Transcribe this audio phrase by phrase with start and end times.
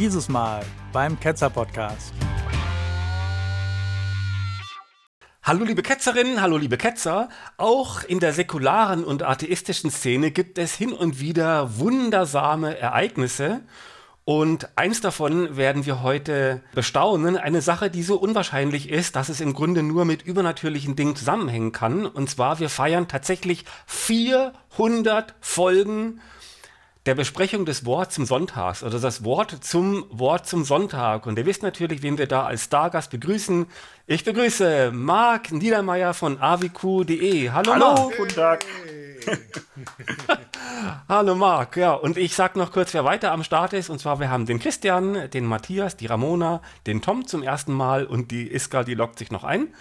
[0.00, 0.64] Dieses Mal
[0.94, 2.14] beim Ketzer Podcast.
[5.42, 7.28] Hallo liebe Ketzerinnen, hallo liebe Ketzer.
[7.58, 13.60] Auch in der säkularen und atheistischen Szene gibt es hin und wieder wundersame Ereignisse.
[14.24, 17.36] Und eins davon werden wir heute bestaunen.
[17.36, 21.72] Eine Sache, die so unwahrscheinlich ist, dass es im Grunde nur mit übernatürlichen Dingen zusammenhängen
[21.72, 22.06] kann.
[22.06, 26.22] Und zwar, wir feiern tatsächlich 400 Folgen
[27.10, 31.26] der Besprechung des Wortes zum Sonntag, oder das Wort zum Wort zum Sonntag.
[31.26, 33.66] Und ihr wisst natürlich, wen wir da als Stargast begrüßen.
[34.06, 37.50] Ich begrüße Marc Niedermeyer von aviq.de.
[37.50, 38.16] Hallo, Hallo Marc.
[38.16, 38.64] guten Tag.
[41.08, 43.90] Hallo Marc, ja, und ich sag noch kurz, wer weiter am Start ist.
[43.90, 48.06] Und zwar, wir haben den Christian, den Matthias, die Ramona, den Tom zum ersten Mal
[48.06, 49.74] und die Iska, die lockt sich noch ein.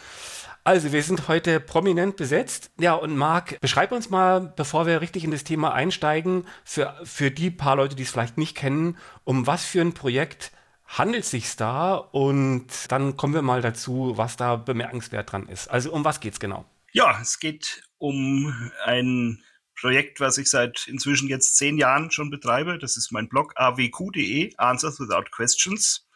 [0.64, 2.72] Also, wir sind heute prominent besetzt.
[2.80, 7.32] Ja, und Marc, beschreib uns mal, bevor wir richtig in das Thema einsteigen, für, für
[7.32, 10.52] die paar Leute, die es vielleicht nicht kennen, um was für ein Projekt
[10.86, 11.96] handelt es sich da?
[11.96, 15.70] Und dann kommen wir mal dazu, was da bemerkenswert dran ist.
[15.70, 16.66] Also, um was geht es genau?
[16.92, 19.44] Ja, es geht um ein
[19.80, 22.78] Projekt, was ich seit inzwischen jetzt zehn Jahren schon betreibe.
[22.80, 26.08] Das ist mein Blog awq.de, Answers Without Questions.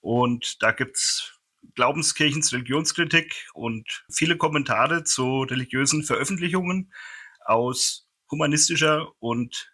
[0.00, 1.38] Und da gibt es
[1.74, 6.92] Glaubenskirchens Religionskritik und viele Kommentare zu religiösen Veröffentlichungen
[7.44, 9.70] aus humanistischer und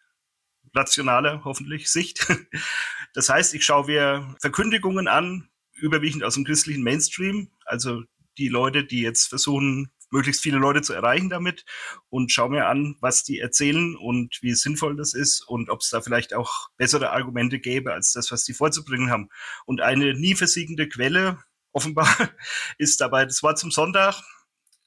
[0.74, 2.26] rationaler, hoffentlich, Sicht.
[3.14, 8.02] Das heißt, ich schaue mir Verkündigungen an, überwiegend aus dem christlichen Mainstream, also
[8.36, 11.64] die Leute, die jetzt versuchen, möglichst viele Leute zu erreichen damit
[12.10, 15.90] und schaue mir an, was die erzählen und wie sinnvoll das ist und ob es
[15.90, 19.28] da vielleicht auch bessere Argumente gäbe als das, was die vorzubringen haben.
[19.66, 21.38] Und eine nie versiegende Quelle
[21.72, 22.08] offenbar
[22.78, 24.22] ist dabei das Wort zum Sonntag.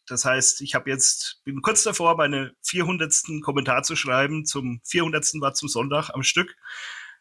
[0.08, 3.42] Das heißt, ich habe jetzt, bin kurz davor, meine 400.
[3.44, 5.36] Kommentar zu schreiben zum 400.
[5.36, 6.56] Wort zum Sonntag am Stück.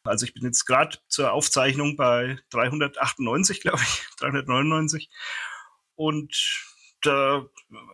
[0.03, 5.11] Also ich bin jetzt gerade zur Aufzeichnung bei 398, glaube ich, 399.
[5.95, 6.67] Und
[7.03, 7.47] da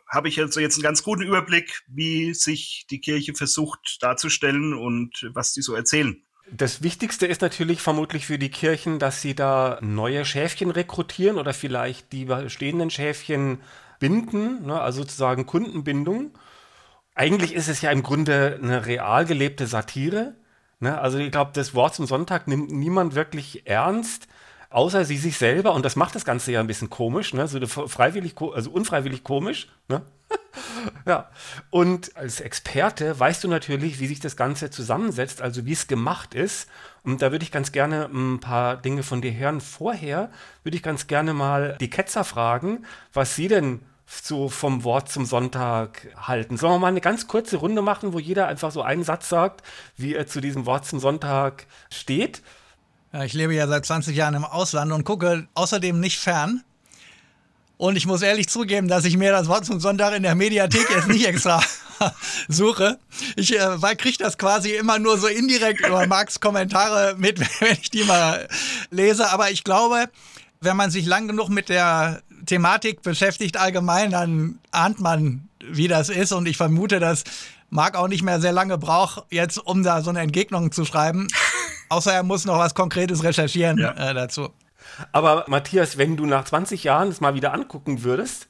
[0.09, 5.29] habe ich also jetzt einen ganz guten Überblick, wie sich die Kirche versucht darzustellen und
[5.33, 6.23] was die so erzählen.
[6.51, 11.53] Das Wichtigste ist natürlich vermutlich für die Kirchen, dass sie da neue Schäfchen rekrutieren oder
[11.53, 13.61] vielleicht die bestehenden Schäfchen
[13.99, 16.33] binden, ne, also sozusagen Kundenbindung.
[17.15, 20.35] Eigentlich ist es ja im Grunde eine real gelebte Satire.
[20.79, 21.01] Ne?
[21.01, 24.29] Also ich glaube, das Wort zum Sonntag nimmt niemand wirklich ernst
[24.71, 27.47] außer sie sich selber, und das macht das Ganze ja ein bisschen komisch, ne?
[27.49, 29.69] so freiwillig, also unfreiwillig komisch.
[29.89, 30.03] Ne?
[31.07, 31.29] Ja.
[31.71, 36.35] Und als Experte weißt du natürlich, wie sich das Ganze zusammensetzt, also wie es gemacht
[36.35, 36.69] ist.
[37.03, 39.61] Und da würde ich ganz gerne ein paar Dinge von dir hören.
[39.61, 40.31] Vorher
[40.63, 45.25] würde ich ganz gerne mal die Ketzer fragen, was sie denn so vom Wort zum
[45.25, 46.57] Sonntag halten.
[46.57, 49.63] Sollen wir mal eine ganz kurze Runde machen, wo jeder einfach so einen Satz sagt,
[49.97, 52.43] wie er zu diesem Wort zum Sonntag steht?
[53.13, 56.63] Ja, ich lebe ja seit 20 Jahren im Ausland und gucke außerdem nicht fern.
[57.79, 60.89] Und ich muss ehrlich zugeben, dass ich mir das Wort zum Sonntag in der Mediathek
[60.91, 61.63] jetzt nicht extra
[62.49, 62.99] suche.
[63.37, 67.91] Ich äh, kriege das quasi immer nur so indirekt über Marks Kommentare mit, wenn ich
[67.91, 68.49] die mal
[68.91, 69.31] lese.
[69.31, 70.09] Aber ich glaube,
[70.61, 76.09] wenn man sich lang genug mit der Thematik beschäftigt allgemein, dann ahnt man, wie das
[76.09, 76.33] ist.
[76.33, 77.25] Und ich vermute, dass
[77.69, 81.29] Marc auch nicht mehr sehr lange braucht, jetzt um da so eine Entgegnung zu schreiben.
[81.89, 83.93] Außer er muss noch was Konkretes recherchieren ja.
[83.93, 84.51] äh, dazu.
[85.13, 88.49] Aber Matthias, wenn du nach 20 Jahren es mal wieder angucken würdest,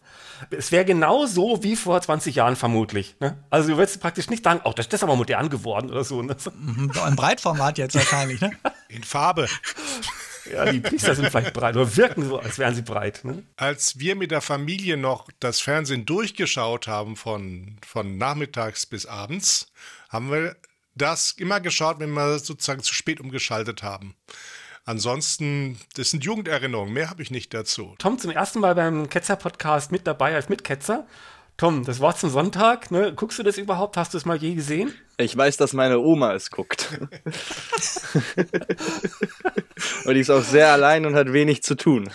[0.50, 3.16] es wäre genau so wie vor 20 Jahren vermutlich.
[3.20, 3.42] Ne?
[3.50, 6.22] Also du würdest praktisch nicht sagen, oh, das ist aber modern geworden oder so.
[6.22, 6.36] Ne?
[6.58, 8.52] Mhm, Im Breitformat jetzt wahrscheinlich, ne?
[8.88, 9.48] In Farbe.
[10.52, 13.24] Ja, die Priester sind vielleicht breit oder wirken so, als wären sie breit.
[13.24, 13.42] Ne?
[13.56, 19.72] Als wir mit der Familie noch das Fernsehen durchgeschaut haben, von, von nachmittags bis abends,
[20.08, 20.56] haben wir
[20.94, 24.14] das immer geschaut, wenn wir sozusagen zu spät umgeschaltet haben.
[24.88, 27.96] Ansonsten, das sind Jugenderinnerungen, mehr habe ich nicht dazu.
[27.98, 31.08] Tom, zum ersten Mal beim Ketzer-Podcast mit dabei als Mitketzer.
[31.56, 33.12] Tom, das Wort zum Sonntag, ne?
[33.12, 33.96] guckst du das überhaupt?
[33.96, 34.94] Hast du es mal je gesehen?
[35.16, 37.00] Ich weiß, dass meine Oma es guckt.
[40.04, 42.08] und die ist auch sehr allein und hat wenig zu tun.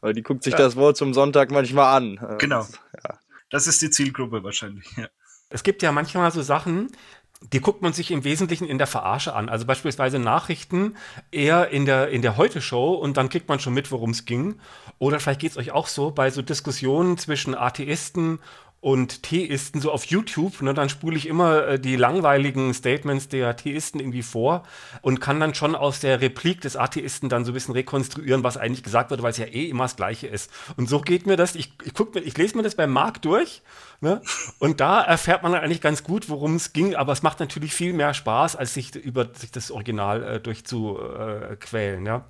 [0.00, 0.58] Weil die guckt sich ja.
[0.58, 2.38] das Wort zum Sonntag manchmal an.
[2.38, 2.66] Genau.
[3.04, 3.18] Ja.
[3.50, 4.86] Das ist die Zielgruppe wahrscheinlich.
[4.96, 5.08] Ja.
[5.50, 6.90] Es gibt ja manchmal so Sachen,
[7.40, 9.48] die guckt man sich im Wesentlichen in der Verarsche an.
[9.48, 10.96] Also beispielsweise Nachrichten
[11.30, 14.56] eher in der, in der Heute-Show und dann kriegt man schon mit, worum es ging.
[14.98, 18.40] Oder vielleicht geht es euch auch so bei so Diskussionen zwischen Atheisten
[18.80, 23.56] und Theisten so auf YouTube, ne, dann spule ich immer äh, die langweiligen Statements der
[23.56, 24.62] Theisten irgendwie vor
[25.02, 28.56] und kann dann schon aus der Replik des Atheisten dann so ein bisschen rekonstruieren, was
[28.56, 30.50] eigentlich gesagt wird, weil es ja eh immer das Gleiche ist.
[30.76, 33.24] Und so geht mir das, ich, ich, guck mir, ich lese mir das beim Markt
[33.24, 33.62] durch
[34.00, 34.22] ne,
[34.60, 37.74] und da erfährt man dann eigentlich ganz gut, worum es ging, aber es macht natürlich
[37.74, 42.06] viel mehr Spaß, als sich über sich das Original äh, durchzuquälen.
[42.06, 42.24] Äh, ja.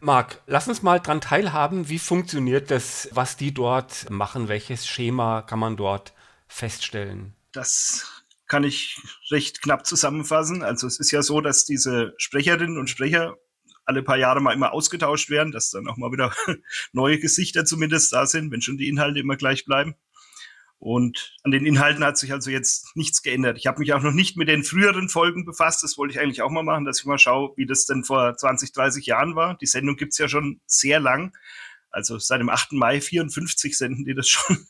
[0.00, 5.42] Marc, lass uns mal dran teilhaben, wie funktioniert das, was die dort machen, welches Schema
[5.42, 5.89] kann man dort
[6.50, 7.34] feststellen?
[7.52, 9.00] Das kann ich
[9.30, 10.62] recht knapp zusammenfassen.
[10.62, 13.36] Also es ist ja so, dass diese Sprecherinnen und Sprecher
[13.84, 16.34] alle paar Jahre mal immer ausgetauscht werden, dass dann auch mal wieder
[16.92, 19.94] neue Gesichter zumindest da sind, wenn schon die Inhalte immer gleich bleiben.
[20.78, 23.58] Und an den Inhalten hat sich also jetzt nichts geändert.
[23.58, 25.82] Ich habe mich auch noch nicht mit den früheren Folgen befasst.
[25.82, 28.34] Das wollte ich eigentlich auch mal machen, dass ich mal schaue, wie das denn vor
[28.34, 29.58] 20, 30 Jahren war.
[29.58, 31.36] Die Sendung gibt es ja schon sehr lang.
[31.90, 32.72] Also seit dem 8.
[32.72, 34.66] Mai 54 senden die das schon.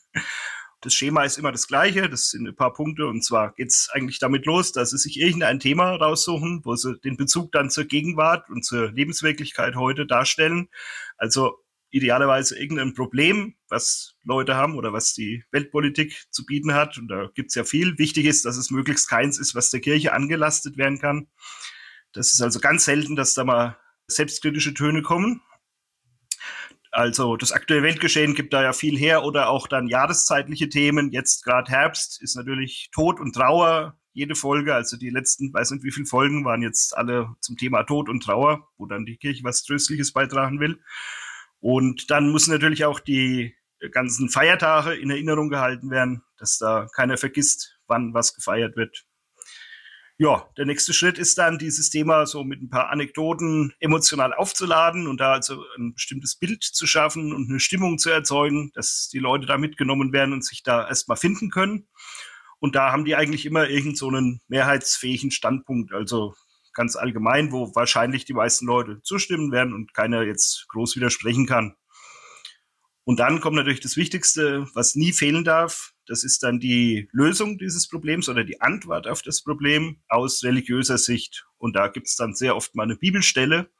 [0.81, 3.05] Das Schema ist immer das gleiche, das sind ein paar Punkte.
[3.05, 6.97] Und zwar geht es eigentlich damit los, dass sie sich irgendein Thema raussuchen, wo sie
[6.99, 10.69] den Bezug dann zur Gegenwart und zur Lebenswirklichkeit heute darstellen.
[11.17, 11.59] Also
[11.91, 16.97] idealerweise irgendein Problem, was Leute haben oder was die Weltpolitik zu bieten hat.
[16.97, 17.97] Und da gibt es ja viel.
[17.99, 21.27] Wichtig ist, dass es möglichst keins ist, was der Kirche angelastet werden kann.
[22.13, 23.77] Das ist also ganz selten, dass da mal
[24.07, 25.41] selbstkritische Töne kommen.
[26.91, 31.11] Also das aktuelle Weltgeschehen gibt da ja viel her oder auch dann jahreszeitliche Themen.
[31.11, 34.75] Jetzt gerade Herbst ist natürlich Tod und Trauer jede Folge.
[34.75, 38.23] Also die letzten, weiß nicht wie viele Folgen waren jetzt alle zum Thema Tod und
[38.23, 40.81] Trauer, wo dann die Kirche was Tröstliches beitragen will.
[41.61, 43.55] Und dann müssen natürlich auch die
[43.91, 49.05] ganzen Feiertage in Erinnerung gehalten werden, dass da keiner vergisst, wann was gefeiert wird
[50.21, 55.07] ja, der nächste Schritt ist dann, dieses Thema so mit ein paar Anekdoten emotional aufzuladen
[55.07, 59.17] und da also ein bestimmtes Bild zu schaffen und eine Stimmung zu erzeugen, dass die
[59.17, 61.87] Leute da mitgenommen werden und sich da erstmal finden können.
[62.59, 66.35] Und da haben die eigentlich immer irgend so einen mehrheitsfähigen Standpunkt, also
[66.75, 71.73] ganz allgemein, wo wahrscheinlich die meisten Leute zustimmen werden und keiner jetzt groß widersprechen kann.
[73.05, 75.90] Und dann kommt natürlich das Wichtigste, was nie fehlen darf.
[76.11, 80.97] Das ist dann die Lösung dieses Problems oder die Antwort auf das Problem aus religiöser
[80.97, 81.45] Sicht.
[81.57, 83.71] Und da gibt es dann sehr oft mal eine Bibelstelle.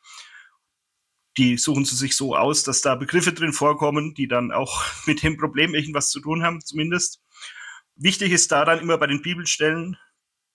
[1.35, 5.23] Die suchen sie sich so aus, dass da Begriffe drin vorkommen, die dann auch mit
[5.23, 7.21] dem Problem irgendwas zu tun haben, zumindest.
[7.97, 9.97] Wichtig ist da dann immer bei den Bibelstellen,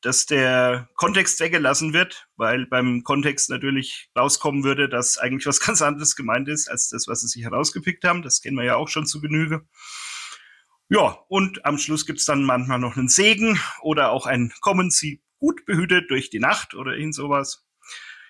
[0.01, 5.83] dass der Kontext weggelassen wird, weil beim Kontext natürlich rauskommen würde, dass eigentlich was ganz
[5.83, 8.23] anderes gemeint ist, als das, was sie sich herausgepickt haben.
[8.23, 9.67] Das kennen wir ja auch schon zu Genüge.
[10.89, 15.21] Ja, und am Schluss gibt's dann manchmal noch einen Segen oder auch ein Kommen Sie
[15.39, 17.67] gut behütet durch die Nacht oder irgend sowas.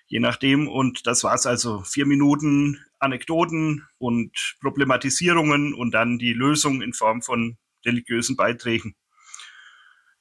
[0.06, 0.67] Je nachdem.
[0.67, 1.82] Und das war's also.
[1.82, 8.97] Vier Minuten Anekdoten und Problematisierungen und dann die Lösung in Form von religiösen Beiträgen.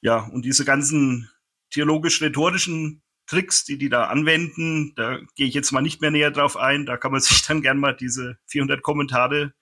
[0.02, 1.30] Ja, und diese ganzen
[1.70, 6.56] theologisch-rhetorischen Tricks, die die da anwenden, da gehe ich jetzt mal nicht mehr näher drauf
[6.56, 6.84] ein.
[6.86, 9.54] Da kann man sich dann gern mal diese 400 Kommentare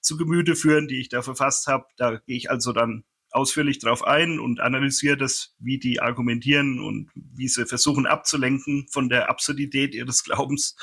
[0.00, 1.86] zu Gemüte führen, die ich da verfasst habe.
[1.96, 7.10] Da gehe ich also dann ausführlich drauf ein und analysiere das, wie die argumentieren und
[7.14, 10.76] wie sie versuchen abzulenken von der Absurdität ihres Glaubens.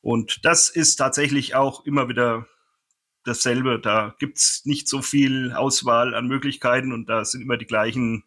[0.00, 2.46] Und das ist tatsächlich auch immer wieder
[3.24, 3.78] dasselbe.
[3.78, 8.24] Da gibt's nicht so viel Auswahl an Möglichkeiten und da sind immer die gleichen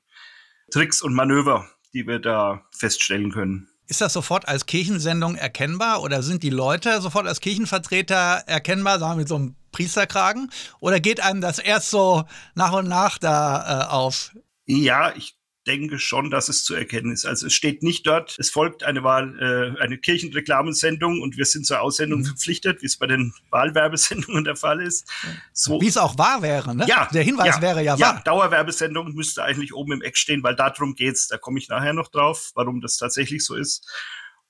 [0.72, 3.73] Tricks und Manöver, die wir da feststellen können.
[3.88, 9.14] Ist das sofort als Kirchensendung erkennbar oder sind die Leute sofort als Kirchenvertreter erkennbar, sagen
[9.14, 10.50] wir mit so einem Priesterkragen?
[10.80, 12.24] Oder geht einem das erst so
[12.56, 14.32] nach und nach da äh, auf?
[14.66, 15.36] Ja, ich
[15.66, 17.26] denke schon, dass es zu erkennen ist.
[17.26, 21.66] Also es steht nicht dort, es folgt eine Wahl, äh, eine Kirchenreklamensendung und wir sind
[21.66, 22.26] zur Aussendung mhm.
[22.26, 25.10] verpflichtet, wie es bei den Wahlwerbesendungen der Fall ist.
[25.54, 26.86] So, wie es auch wahr wäre, ne?
[26.88, 27.08] Ja.
[27.14, 28.22] Der Hinweis ja, wäre ja, ja wahr.
[28.24, 31.28] Dauerwerbesendung müsste eigentlich oben im Eck stehen, weil darum geht's.
[31.28, 33.88] Da komme ich nachher noch drauf, warum das tatsächlich so ist.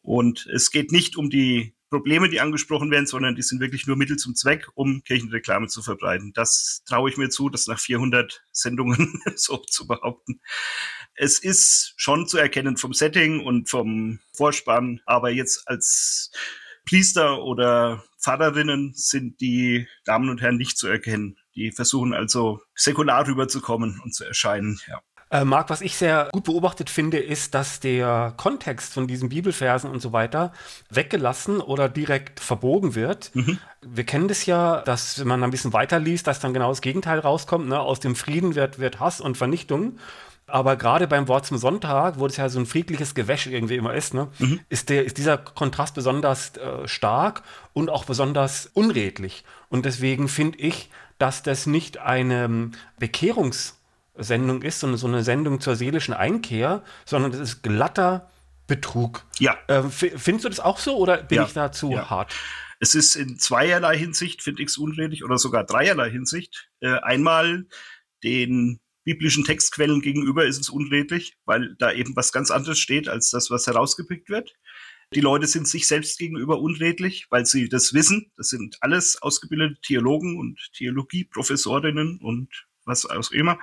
[0.02, 3.96] Und es geht nicht um die Probleme, die angesprochen werden, sondern die sind wirklich nur
[3.96, 6.34] Mittel zum Zweck, um Kirchenreklame zu verbreiten.
[6.34, 10.42] Das traue ich mir zu, das nach 400 Sendungen so zu behaupten.
[11.14, 16.32] Es ist schon zu erkennen vom Setting und vom Vorspann, aber jetzt als
[16.84, 21.38] Priester oder Pfarrerinnen sind die Damen und Herren nicht zu erkennen.
[21.54, 25.00] Die versuchen also säkular rüberzukommen und zu erscheinen, ja.
[25.34, 29.90] Äh, Marc, was ich sehr gut beobachtet finde, ist, dass der Kontext von diesen Bibelversen
[29.90, 30.54] und so weiter
[30.92, 33.32] weggelassen oder direkt verbogen wird.
[33.34, 33.58] Mhm.
[33.82, 37.18] Wir kennen das ja, dass wenn man ein bisschen weiterliest, dass dann genau das Gegenteil
[37.18, 37.68] rauskommt.
[37.68, 37.80] Ne?
[37.80, 39.98] Aus dem Frieden wird, wird Hass und Vernichtung.
[40.46, 43.96] Aber gerade beim Wort zum Sonntag, wo das ja so ein friedliches Gewäsch irgendwie immer
[43.96, 44.60] ist, ne, mhm.
[44.70, 49.46] ist, der, ist dieser Kontrast besonders äh, stark und auch besonders unredlich.
[49.70, 53.74] Und deswegen finde ich, dass das nicht eine Bekehrungs-
[54.16, 58.30] Sendung ist, sondern so eine Sendung zur seelischen Einkehr, sondern das ist glatter
[58.68, 59.26] Betrug.
[59.40, 59.58] Ja.
[59.68, 61.46] Ähm, findest du das auch so oder bin ja.
[61.46, 62.10] ich da zu ja.
[62.10, 62.34] hart?
[62.80, 66.70] Es ist in zweierlei Hinsicht, finde ich es unredlich, oder sogar dreierlei Hinsicht.
[66.82, 67.66] Äh, einmal
[68.24, 73.30] den biblischen Textquellen gegenüber ist es unredlich, weil da eben was ganz anderes steht als
[73.30, 74.54] das, was herausgepickt wird.
[75.14, 78.32] Die Leute sind sich selbst gegenüber unredlich, weil sie das wissen.
[78.38, 82.50] Das sind alles ausgebildete Theologen und Theologieprofessorinnen und
[82.86, 83.60] was auch immer.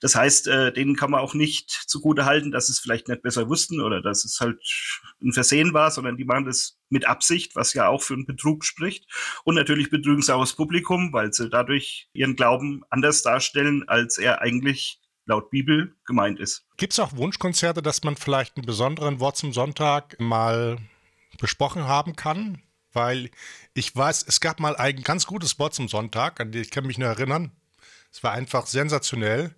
[0.00, 3.48] Das heißt, äh, denen kann man auch nicht zugute halten, dass es vielleicht nicht besser
[3.48, 4.58] wussten oder dass es halt
[5.22, 8.64] ein Versehen war, sondern die machen das mit Absicht, was ja auch für einen Betrug
[8.64, 9.06] spricht.
[9.44, 14.18] Und natürlich betrügen sie auch das Publikum, weil sie dadurch ihren Glauben anders darstellen, als
[14.18, 16.66] er eigentlich laut Bibel gemeint ist.
[16.76, 20.78] Gibt es auch Wunschkonzerte, dass man vielleicht einen besonderen Wort zum Sonntag mal
[21.38, 22.62] besprochen haben kann?
[22.92, 23.30] Weil
[23.74, 26.86] ich weiß, es gab mal ein ganz gutes Wort zum Sonntag, an den ich kann
[26.86, 27.50] mich nur erinnern.
[28.14, 29.56] Es war einfach sensationell.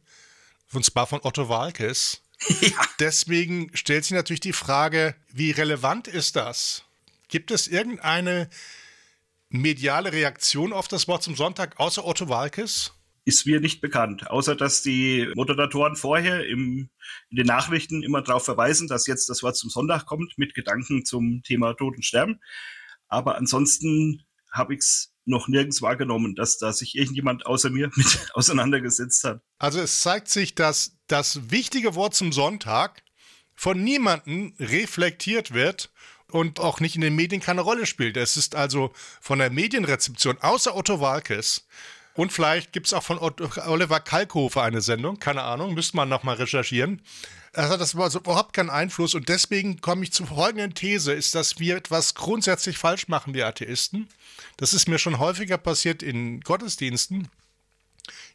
[0.72, 2.22] Und zwar von Otto Walkes.
[2.60, 2.86] Ja.
[3.00, 6.84] Deswegen stellt sich natürlich die Frage, wie relevant ist das?
[7.28, 8.50] Gibt es irgendeine
[9.48, 12.92] mediale Reaktion auf das Wort zum Sonntag außer Otto Walkes?
[13.25, 16.90] Ist mir nicht bekannt, außer dass die Moderatoren vorher im,
[17.30, 21.06] in den Nachrichten immer darauf verweisen, dass jetzt das Wort zum Sonntag kommt mit Gedanken
[21.06, 22.40] zum Thema Tod und Sterben.
[23.08, 28.30] Aber ansonsten habe ich es noch nirgends wahrgenommen, dass da sich irgendjemand außer mir mit
[28.35, 29.42] auseinandergesetzt hat.
[29.59, 33.02] Also es zeigt sich, dass das wichtige Wort zum Sonntag
[33.54, 35.90] von niemandem reflektiert wird
[36.30, 38.16] und auch nicht in den Medien keine Rolle spielt.
[38.16, 41.66] Es ist also von der Medienrezeption außer Otto Walkes
[42.16, 46.37] und vielleicht gibt es auch von Oliver Kalkofer eine Sendung, keine Ahnung, müsste man nochmal
[46.37, 47.02] recherchieren.
[47.56, 51.34] Also das war also überhaupt keinen Einfluss und deswegen komme ich zur folgenden These, ist,
[51.34, 54.08] dass wir etwas grundsätzlich falsch machen, wir Atheisten.
[54.58, 57.28] Das ist mir schon häufiger passiert in Gottesdiensten.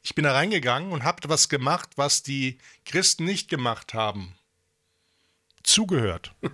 [0.02, 4.34] Ich bin da reingegangen und habe was gemacht, was die Christen nicht gemacht haben.
[5.64, 6.34] Zugehört.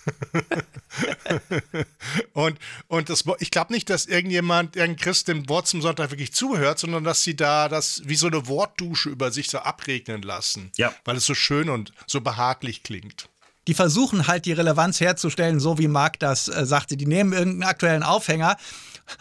[2.32, 2.58] und
[2.88, 6.78] und das, ich glaube nicht, dass irgendjemand, irgendein Christ dem Wort zum Sonntag wirklich zuhört,
[6.78, 10.70] sondern dass sie da das wie so eine Wortdusche über sich so abregnen lassen.
[10.76, 10.94] Ja.
[11.04, 13.28] Weil es so schön und so behaglich klingt.
[13.68, 16.96] Die versuchen halt die Relevanz herzustellen, so wie Marc das äh, sagte.
[16.96, 18.56] Die nehmen irgendeinen aktuellen Aufhänger,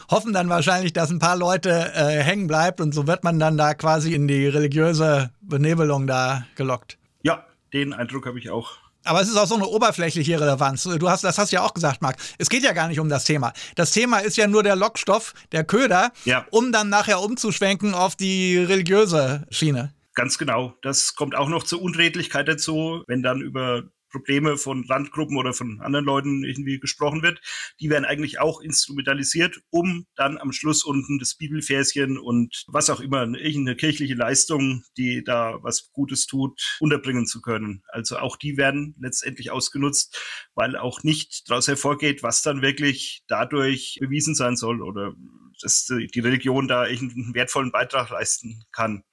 [0.10, 3.58] hoffen dann wahrscheinlich, dass ein paar Leute äh, hängen bleibt und so wird man dann
[3.58, 6.98] da quasi in die religiöse Benebelung da gelockt.
[7.22, 8.78] Ja, den Eindruck habe ich auch.
[9.04, 10.84] Aber es ist auch so eine oberflächliche Relevanz.
[10.84, 12.18] Du hast, das hast du ja auch gesagt, Marc.
[12.38, 13.54] Es geht ja gar nicht um das Thema.
[13.76, 16.46] Das Thema ist ja nur der Lockstoff, der Köder, ja.
[16.52, 19.94] um dann nachher umzuschwenken auf die religiöse Schiene.
[20.16, 20.74] Ganz genau.
[20.82, 25.82] Das kommt auch noch zur Unredlichkeit dazu, wenn dann über Probleme von Randgruppen oder von
[25.82, 27.42] anderen Leuten irgendwie gesprochen wird,
[27.80, 33.00] die werden eigentlich auch instrumentalisiert, um dann am Schluss unten das Bibelverschen und was auch
[33.00, 37.84] immer, irgendeine kirchliche Leistung, die da was Gutes tut, unterbringen zu können.
[37.90, 40.20] Also auch die werden letztendlich ausgenutzt,
[40.56, 45.14] weil auch nicht daraus hervorgeht, was dann wirklich dadurch bewiesen sein soll oder
[45.62, 49.04] dass die Religion da irgendeinen wertvollen Beitrag leisten kann.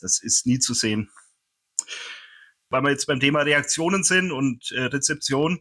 [0.00, 1.10] Das ist nie zu sehen
[2.70, 5.60] weil wir jetzt beim Thema Reaktionen sind und äh, Rezeption.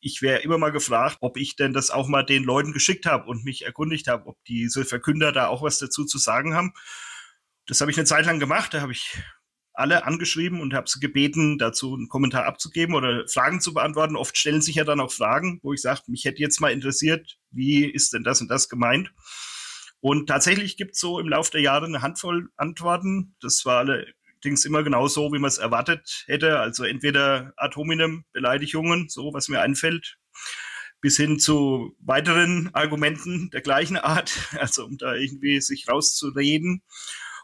[0.00, 3.28] Ich wäre immer mal gefragt, ob ich denn das auch mal den Leuten geschickt habe
[3.28, 6.72] und mich erkundigt habe, ob diese Verkünder da auch was dazu zu sagen haben.
[7.66, 8.72] Das habe ich eine Zeit lang gemacht.
[8.74, 9.18] Da habe ich
[9.78, 14.16] alle angeschrieben und habe sie gebeten, dazu einen Kommentar abzugeben oder Fragen zu beantworten.
[14.16, 17.38] Oft stellen sich ja dann auch Fragen, wo ich sage, mich hätte jetzt mal interessiert,
[17.50, 19.12] wie ist denn das und das gemeint?
[20.00, 23.36] Und tatsächlich gibt es so im Laufe der Jahre eine Handvoll Antworten.
[23.40, 26.58] Das war alle allerdings immer genau so, wie man es erwartet hätte.
[26.60, 30.16] Also entweder ad hominem Beleidigungen, so was mir einfällt,
[31.00, 36.82] bis hin zu weiteren Argumenten der gleichen Art, also um da irgendwie sich rauszureden.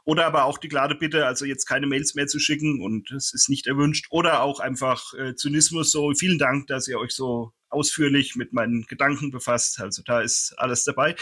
[0.07, 3.33] Oder aber auch die klare Bitte, also jetzt keine Mails mehr zu schicken und es
[3.33, 4.07] ist nicht erwünscht.
[4.11, 8.83] Oder auch einfach äh, Zynismus, so vielen Dank, dass ihr euch so ausführlich mit meinen
[8.83, 9.81] Gedanken befasst.
[9.81, 11.17] Also da ist alles dabei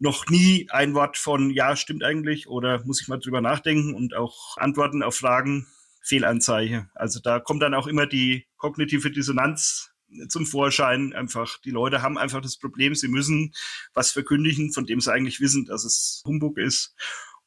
[0.00, 4.14] noch nie ein Wort von ja, stimmt eigentlich oder muss ich mal drüber nachdenken und
[4.14, 5.66] auch Antworten auf Fragen,
[6.02, 6.88] Fehlanzeige.
[6.94, 9.90] Also da kommt dann auch immer die kognitive Dissonanz
[10.28, 11.12] zum Vorschein.
[11.12, 13.52] Einfach, die Leute haben einfach das Problem, sie müssen
[13.92, 16.94] was verkündigen, von dem sie eigentlich wissen, dass es Humbug ist.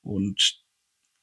[0.04, 0.62] Und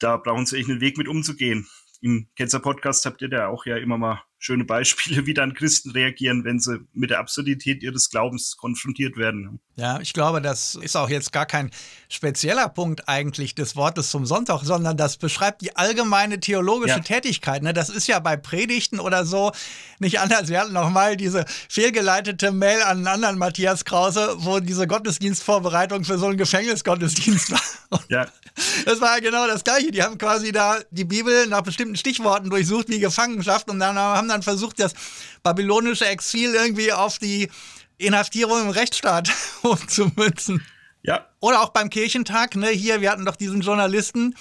[0.01, 1.69] da brauchen sie echt einen Weg mit umzugehen.
[2.01, 5.91] Im Ketzer Podcast habt ihr da auch ja immer mal schöne Beispiele, wie dann Christen
[5.91, 9.61] reagieren, wenn sie mit der Absurdität ihres Glaubens konfrontiert werden.
[9.77, 11.71] Ja, ich glaube, das ist auch jetzt gar kein
[12.09, 17.03] spezieller Punkt eigentlich des Wortes zum Sonntag, sondern das beschreibt die allgemeine theologische ja.
[17.03, 17.63] Tätigkeit.
[17.63, 17.73] Ne?
[17.73, 19.53] Das ist ja bei Predigten oder so
[19.99, 20.49] nicht anders.
[20.49, 26.05] Wir hatten noch mal diese fehlgeleitete Mail an einen anderen Matthias Krause, wo diese Gottesdienstvorbereitung
[26.05, 28.01] für so einen Gefängnisgottesdienst war.
[28.09, 28.27] ja.
[28.85, 29.91] Das war genau das Gleiche.
[29.91, 34.29] Die haben quasi da die Bibel nach bestimmten Stichworten durchsucht, wie Gefangenschaft, und dann haben
[34.31, 34.95] dann versucht, das
[35.43, 37.51] babylonische Exil irgendwie auf die
[37.99, 39.31] Inhaftierung im Rechtsstaat
[39.63, 40.65] umzumünzen.
[41.03, 41.27] Ja.
[41.41, 44.35] Oder auch beim Kirchentag, ne, hier, wir hatten doch diesen Journalisten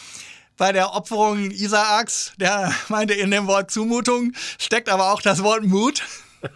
[0.58, 5.64] bei der Opferung Isaaks, der meinte, in dem Wort Zumutung steckt aber auch das Wort
[5.64, 6.04] Mut.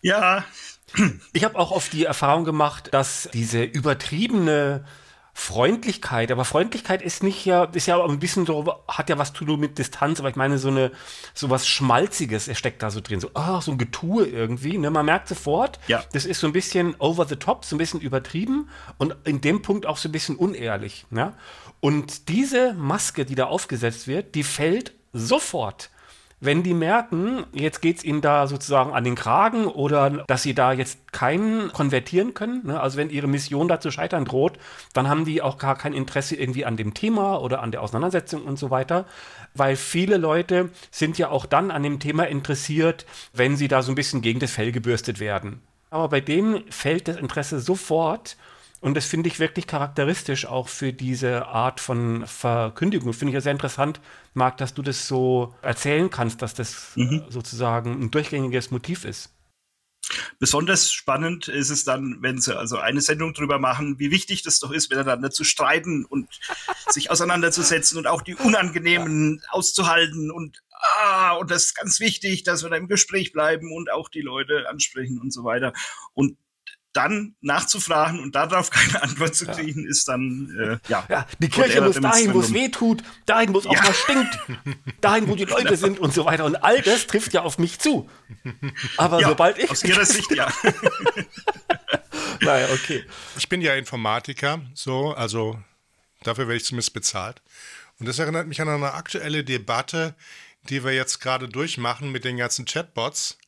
[0.00, 0.44] ja.
[1.32, 4.84] Ich habe auch oft die Erfahrung gemacht, dass diese übertriebene
[5.38, 9.44] Freundlichkeit, aber Freundlichkeit ist nicht ja, ist ja ein bisschen so, hat ja was zu
[9.44, 10.90] tun mit Distanz, aber ich meine so eine,
[11.32, 15.06] so was Schmalziges steckt da so drin, so, oh, so ein Getue irgendwie, ne, man
[15.06, 16.02] merkt sofort, ja.
[16.12, 18.68] das ist so ein bisschen over the top, so ein bisschen übertrieben
[18.98, 21.34] und in dem Punkt auch so ein bisschen unehrlich, ne,
[21.78, 25.90] und diese Maske, die da aufgesetzt wird, die fällt sofort
[26.40, 30.54] wenn die merken, jetzt geht es ihnen da sozusagen an den Kragen oder dass sie
[30.54, 32.80] da jetzt keinen konvertieren können, ne?
[32.80, 34.58] also wenn ihre Mission da zu scheitern droht,
[34.92, 38.44] dann haben die auch gar kein Interesse irgendwie an dem Thema oder an der Auseinandersetzung
[38.44, 39.06] und so weiter,
[39.54, 43.92] weil viele Leute sind ja auch dann an dem Thema interessiert, wenn sie da so
[43.92, 45.60] ein bisschen gegen das Fell gebürstet werden.
[45.90, 48.36] Aber bei denen fällt das Interesse sofort
[48.80, 53.12] und das finde ich wirklich charakteristisch auch für diese Art von Verkündigung.
[53.12, 54.00] Finde ich ja sehr interessant,
[54.34, 57.24] Marc, dass du das so erzählen kannst, dass das mhm.
[57.28, 59.32] sozusagen ein durchgängiges Motiv ist.
[60.38, 64.58] Besonders spannend ist es dann, wenn sie also eine Sendung darüber machen, wie wichtig das
[64.60, 66.28] doch ist, miteinander zu streiten und
[66.88, 72.62] sich auseinanderzusetzen und auch die Unangenehmen auszuhalten und ah, und das ist ganz wichtig, dass
[72.62, 75.72] wir da im Gespräch bleiben und auch die Leute ansprechen und so weiter.
[76.14, 76.38] Und
[76.92, 79.90] dann nachzufragen und darauf keine Antwort zu kriegen, ja.
[79.90, 81.06] ist dann, äh, ja.
[81.08, 81.26] ja.
[81.38, 83.82] Die Kirche muss dahin, wo es weh tut, dahin, wo es auch ja.
[83.82, 84.38] mal stinkt,
[85.00, 86.44] dahin, wo die Leute sind und so weiter.
[86.44, 88.08] Und all das trifft ja auf mich zu.
[88.96, 89.70] Aber ja, sobald ich.
[89.70, 90.52] Aus Ihrer Sicht, ja.
[92.40, 93.04] naja, okay.
[93.36, 95.58] Ich bin ja Informatiker, so, also
[96.22, 97.42] dafür werde ich zumindest bezahlt.
[97.98, 100.14] Und das erinnert mich an eine aktuelle Debatte,
[100.68, 103.38] die wir jetzt gerade durchmachen mit den ganzen Chatbots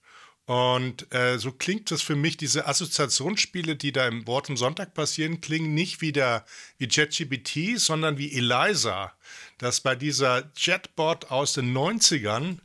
[0.47, 4.95] und äh, so klingt das für mich, diese Assoziationsspiele, die da im Wort zum Sonntag
[4.95, 6.45] passieren, klingen nicht wieder
[6.77, 9.13] wie JetGPT, sondern wie Eliza.
[9.59, 12.59] Das bei dieser Chatbot aus den 90ern,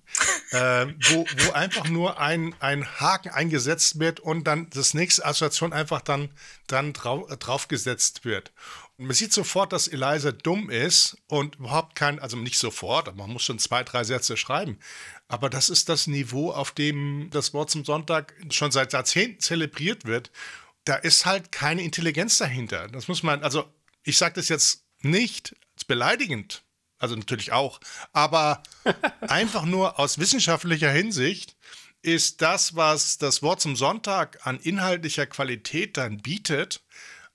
[0.51, 5.73] äh, wo, wo einfach nur ein, ein Haken eingesetzt wird und dann das nächste Assoziation
[5.73, 6.29] einfach dann,
[6.67, 8.51] dann drau draufgesetzt wird.
[8.97, 13.17] Und man sieht sofort, dass Eliza dumm ist und überhaupt kein, also nicht sofort, aber
[13.17, 14.79] man muss schon zwei, drei Sätze schreiben.
[15.27, 20.05] Aber das ist das Niveau, auf dem das Wort zum Sonntag schon seit Jahrzehnten zelebriert
[20.05, 20.31] wird.
[20.83, 22.87] Da ist halt keine Intelligenz dahinter.
[22.89, 23.65] Das muss man, also
[24.03, 25.55] ich sage das jetzt nicht
[25.87, 26.63] beleidigend,
[26.99, 27.79] also natürlich auch,
[28.13, 28.63] aber
[29.21, 31.55] einfach nur aus wissenschaftlicher Hinsicht
[32.01, 36.83] ist das, was das Wort zum Sonntag an inhaltlicher Qualität dann bietet,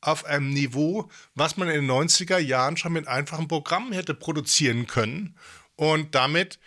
[0.00, 4.87] auf einem Niveau, was man in den 90er Jahren schon mit einfachen Programmen hätte produzieren
[4.87, 5.37] können
[5.76, 6.59] und damit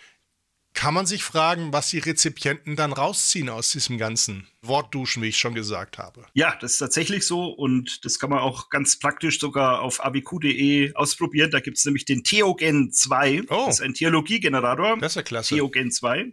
[0.73, 5.37] kann man sich fragen, was die Rezipienten dann rausziehen aus diesem ganzen Wortduschen, wie ich
[5.37, 6.25] schon gesagt habe.
[6.33, 10.93] Ja, das ist tatsächlich so und das kann man auch ganz praktisch sogar auf abq.de
[10.95, 11.51] ausprobieren.
[11.51, 13.43] Da gibt es nämlich den Theogen 2.
[13.49, 13.65] Oh.
[13.67, 14.97] Das ist ein Theologiegenerator.
[14.99, 15.55] Das ist ja klasse.
[15.55, 16.31] Theogen 2.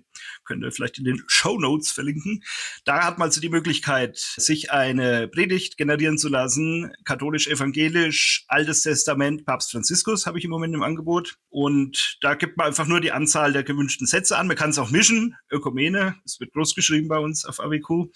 [0.51, 2.43] Könnt ihr vielleicht in den Show Notes verlinken.
[2.85, 6.93] Da hat man so die Möglichkeit, sich eine Predigt generieren zu lassen.
[7.05, 11.39] Katholisch-evangelisch, Altes Testament, Papst Franziskus habe ich im Moment im Angebot.
[11.51, 14.49] Und da gibt man einfach nur die Anzahl der gewünschten Sätze an.
[14.49, 15.37] Man kann es auch mischen.
[15.53, 18.11] Ökumene, es wird groß geschrieben bei uns auf AWQ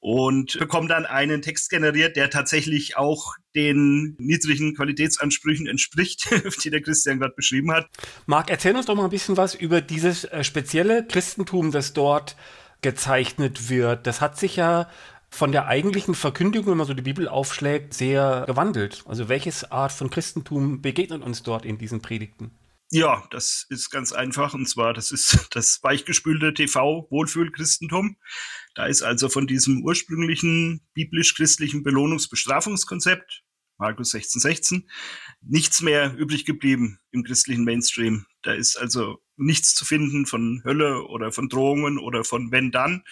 [0.00, 6.28] und bekomme dann einen Text generiert, der tatsächlich auch den niedrigen Qualitätsansprüchen entspricht,
[6.64, 7.88] die der Christian gerade beschrieben hat.
[8.26, 12.36] Marc, erzähl uns doch mal ein bisschen was über dieses äh, spezielle Christentum, das dort
[12.80, 14.06] gezeichnet wird.
[14.06, 14.88] Das hat sich ja
[15.28, 19.04] von der eigentlichen Verkündigung, wenn man so die Bibel aufschlägt, sehr gewandelt.
[19.06, 22.50] Also welches Art von Christentum begegnet uns dort in diesen Predigten?
[22.92, 24.52] Ja, das ist ganz einfach.
[24.54, 28.16] Und zwar, das ist das weichgespülte TV-Wohlfühl-Christentum.
[28.74, 33.42] Da ist also von diesem ursprünglichen biblisch-christlichen Belohnungsbestrafungskonzept,
[33.78, 34.90] Markus 16, 16,
[35.40, 38.26] nichts mehr übrig geblieben im christlichen Mainstream.
[38.42, 43.02] Da ist also nichts zu finden von Hölle oder von Drohungen oder von wenn dann,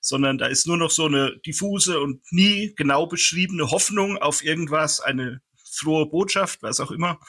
[0.00, 5.00] sondern da ist nur noch so eine diffuse und nie genau beschriebene Hoffnung auf irgendwas,
[5.00, 7.20] eine frohe Botschaft, was auch immer.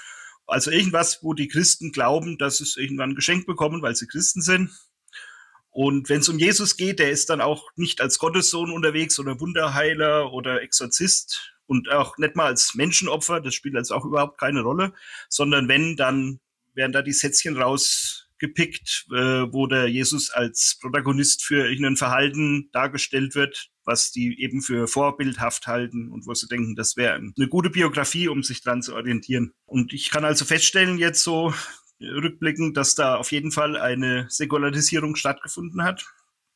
[0.45, 4.71] Also irgendwas, wo die Christen glauben, dass es irgendwann geschenkt bekommen, weil sie Christen sind.
[5.77, 9.39] Und wenn es um Jesus geht, der ist dann auch nicht als Gottessohn unterwegs oder
[9.39, 14.61] Wunderheiler oder Exorzist und auch nicht mal als Menschenopfer, das spielt also auch überhaupt keine
[14.61, 14.93] Rolle,
[15.29, 16.39] sondern wenn, dann
[16.73, 23.35] werden da die Sätzchen rausgepickt, äh, wo der Jesus als Protagonist für irgendein Verhalten dargestellt
[23.35, 27.69] wird, was die eben für vorbildhaft halten und wo sie denken, das wäre eine gute
[27.69, 29.53] Biografie, um sich dran zu orientieren.
[29.67, 31.53] Und ich kann also feststellen jetzt so
[32.01, 36.05] rückblickend, dass da auf jeden Fall eine Säkularisierung stattgefunden hat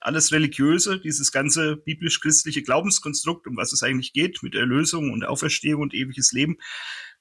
[0.01, 5.83] alles Religiöse, dieses ganze biblisch-christliche Glaubenskonstrukt, um was es eigentlich geht, mit Erlösung und Auferstehung
[5.83, 6.57] und ewiges Leben,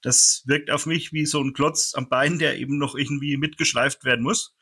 [0.03, 4.05] das wirkt auf mich wie so ein Klotz am Bein, der eben noch irgendwie mitgeschleift
[4.05, 4.57] werden muss,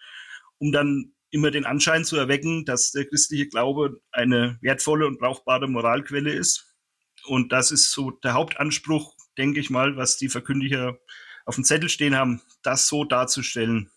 [0.58, 5.68] um dann immer den Anschein zu erwecken, dass der christliche Glaube eine wertvolle und brauchbare
[5.68, 6.74] Moralquelle ist.
[7.26, 10.98] Und das ist so der Hauptanspruch, denke ich mal, was die Verkündiger
[11.48, 13.90] auf dem Zettel stehen haben, das so darzustellen.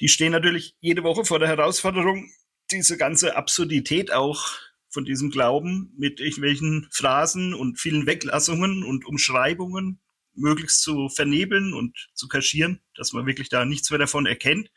[0.00, 2.30] Die stehen natürlich jede Woche vor der Herausforderung,
[2.70, 4.46] diese ganze Absurdität auch
[4.90, 9.98] von diesem Glauben mit irgendwelchen Phrasen und vielen Weglassungen und Umschreibungen
[10.34, 14.70] möglichst zu vernebeln und zu kaschieren, dass man wirklich da nichts mehr davon erkennt.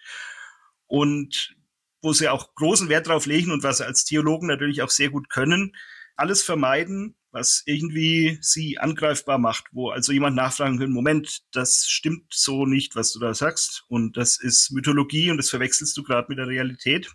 [0.88, 1.56] Und
[2.01, 5.10] wo sie auch großen Wert drauf legen und was sie als Theologen natürlich auch sehr
[5.10, 5.75] gut können,
[6.15, 12.32] alles vermeiden, was irgendwie sie angreifbar macht, wo also jemand nachfragen kann, Moment, das stimmt
[12.32, 13.84] so nicht, was du da sagst.
[13.88, 17.12] Und das ist Mythologie und das verwechselst du gerade mit der Realität.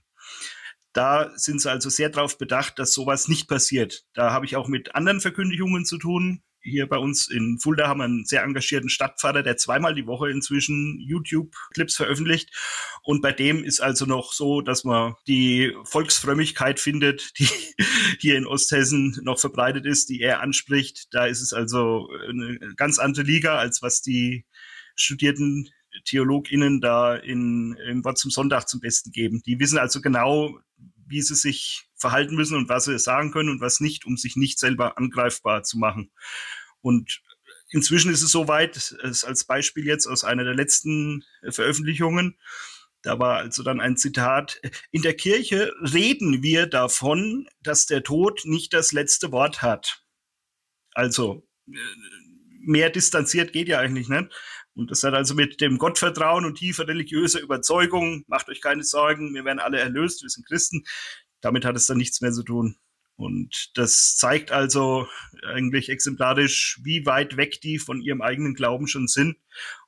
[0.92, 4.04] Da sind sie also sehr darauf bedacht, dass sowas nicht passiert.
[4.14, 6.42] Da habe ich auch mit anderen Verkündigungen zu tun.
[6.61, 10.31] Hier bei uns in Fulda haben wir einen sehr engagierten Stadtpfarrer, der zweimal die Woche
[10.31, 12.51] inzwischen YouTube-Clips veröffentlicht.
[13.03, 17.49] Und bei dem ist also noch so, dass man die Volksfrömmigkeit findet, die
[18.18, 21.09] hier in Osthessen noch verbreitet ist, die er anspricht.
[21.12, 24.44] Da ist es also eine ganz andere Liga, als was die
[24.97, 25.71] studierten
[26.05, 29.42] TheologInnen da in, im Wort zum Sonntag zum Besten geben.
[29.47, 30.59] Die wissen also genau,
[31.09, 34.37] wie sie sich verhalten müssen und was sie sagen können und was nicht, um sich
[34.37, 36.11] nicht selber angreifbar zu machen.
[36.81, 37.21] Und
[37.71, 42.38] inzwischen ist es soweit, es als Beispiel jetzt aus einer der letzten Veröffentlichungen,
[43.03, 48.42] da war also dann ein Zitat, in der Kirche reden wir davon, dass der Tod
[48.44, 50.03] nicht das letzte Wort hat.
[50.94, 51.47] Also
[52.61, 54.33] mehr distanziert geht ja eigentlich nicht.
[54.78, 59.34] Und das hat also mit dem Gottvertrauen und tiefer religiöser Überzeugung, macht euch keine Sorgen,
[59.34, 60.84] wir werden alle erlöst, wir sind Christen,
[61.40, 62.76] damit hat es dann nichts mehr zu tun.
[63.16, 65.08] Und das zeigt also
[65.52, 69.36] eigentlich exemplarisch, wie weit weg die von ihrem eigenen Glauben schon sind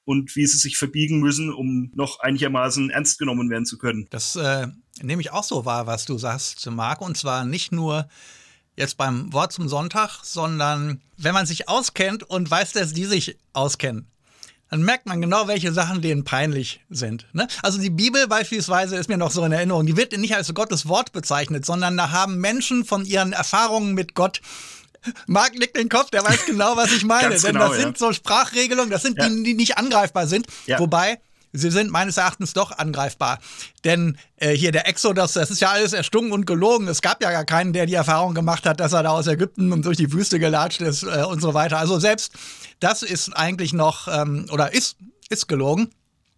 [0.05, 4.09] und wie sie sich verbiegen müssen, um noch einigermaßen ernst genommen werden zu können.
[4.11, 4.67] Das äh,
[5.01, 7.01] nehme ich auch so wahr, was du sagst, Marc.
[7.01, 8.09] Und zwar nicht nur
[8.75, 13.37] jetzt beim Wort zum Sonntag, sondern wenn man sich auskennt und weiß, dass die sich
[13.53, 14.11] auskennen
[14.71, 17.27] dann merkt man genau, welche Sachen denen peinlich sind.
[17.33, 17.49] Ne?
[17.63, 20.87] Also die Bibel beispielsweise ist mir noch so in Erinnerung, die wird nicht als Gottes
[20.89, 24.41] Wort bezeichnet, sondern da haben Menschen von ihren Erfahrungen mit Gott
[25.27, 27.31] Marc nickt den Kopf, der weiß genau, was ich meine.
[27.31, 27.85] Denn genau, das ja.
[27.85, 29.29] sind so Sprachregelungen, das sind ja.
[29.29, 30.47] die, die nicht angreifbar sind.
[30.67, 30.79] Ja.
[30.79, 31.19] Wobei,
[31.53, 33.39] sie sind meines Erachtens doch angreifbar.
[33.85, 36.87] Denn äh, hier der Exodus, das ist ja alles erstunken und gelogen.
[36.89, 39.73] Es gab ja gar keinen, der die Erfahrung gemacht hat, dass er da aus Ägypten
[39.73, 41.79] und durch die Wüste gelatscht ist äh, und so weiter.
[41.79, 42.33] Also selbst
[42.81, 44.97] das ist eigentlich noch, ähm, oder ist,
[45.29, 45.91] ist gelogen.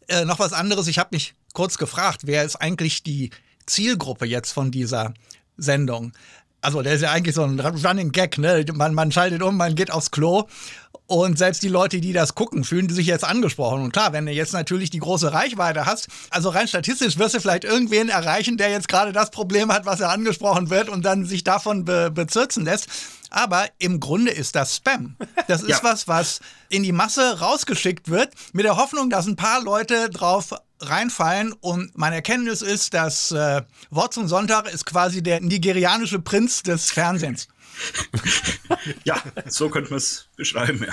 [0.09, 3.31] Äh, noch was anderes, ich habe mich kurz gefragt, wer ist eigentlich die
[3.67, 5.15] Zielgruppe jetzt von dieser
[5.57, 6.13] Sendung?
[6.61, 8.65] Also der ist ja eigentlich so ein Running Gag, ne?
[8.73, 10.47] Man, man schaltet um, man geht aufs Klo
[11.07, 13.83] und selbst die Leute, die das gucken, fühlen sich jetzt angesprochen.
[13.83, 17.41] Und klar, wenn du jetzt natürlich die große Reichweite hast, also rein statistisch wirst du
[17.41, 21.25] vielleicht irgendwen erreichen, der jetzt gerade das Problem hat, was er angesprochen wird und dann
[21.25, 22.89] sich davon be bezirzen lässt.
[23.33, 25.17] Aber im Grunde ist das Spam.
[25.49, 25.83] Das ist ja.
[25.83, 30.53] was, was in die Masse rausgeschickt wird, mit der Hoffnung, dass ein paar Leute drauf
[30.81, 31.55] reinfallen.
[31.55, 36.91] Und meine Erkenntnis ist, das äh, Wort zum Sonntag ist quasi der nigerianische Prinz des
[36.91, 37.49] Fernsehens.
[39.05, 39.17] ja,
[39.47, 40.93] so könnte man es beschreiben, ja.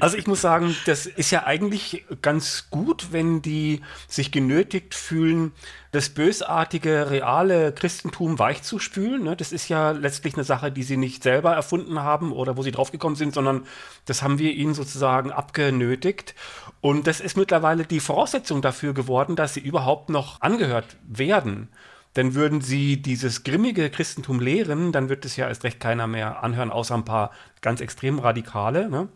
[0.00, 5.52] Also ich muss sagen, das ist ja eigentlich ganz gut, wenn die sich genötigt fühlen,
[5.92, 9.24] das bösartige, reale Christentum weichzuspülen.
[9.24, 9.36] Ne?
[9.36, 12.70] Das ist ja letztlich eine Sache, die sie nicht selber erfunden haben oder wo sie
[12.70, 13.66] draufgekommen sind, sondern
[14.04, 16.34] das haben wir ihnen sozusagen abgenötigt.
[16.80, 21.68] Und das ist mittlerweile die Voraussetzung dafür geworden, dass sie überhaupt noch angehört werden.
[22.16, 26.42] Denn würden sie dieses grimmige Christentum lehren, dann wird es ja erst recht keiner mehr
[26.42, 28.90] anhören, außer ein paar ganz extrem Radikale.
[28.90, 29.08] Ne?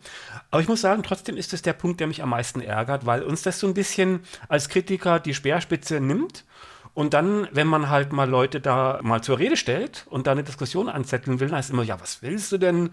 [0.49, 3.23] Aber ich muss sagen, trotzdem ist es der Punkt, der mich am meisten ärgert, weil
[3.23, 6.45] uns das so ein bisschen als Kritiker die Speerspitze nimmt.
[6.93, 10.43] Und dann, wenn man halt mal Leute da mal zur Rede stellt und da eine
[10.43, 12.91] Diskussion anzetteln will, dann ist immer, ja, was willst du denn?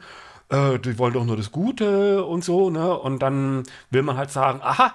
[0.52, 2.96] äh, die wollen doch nur das Gute und so, ne?
[2.96, 4.94] Und dann will man halt sagen, aha,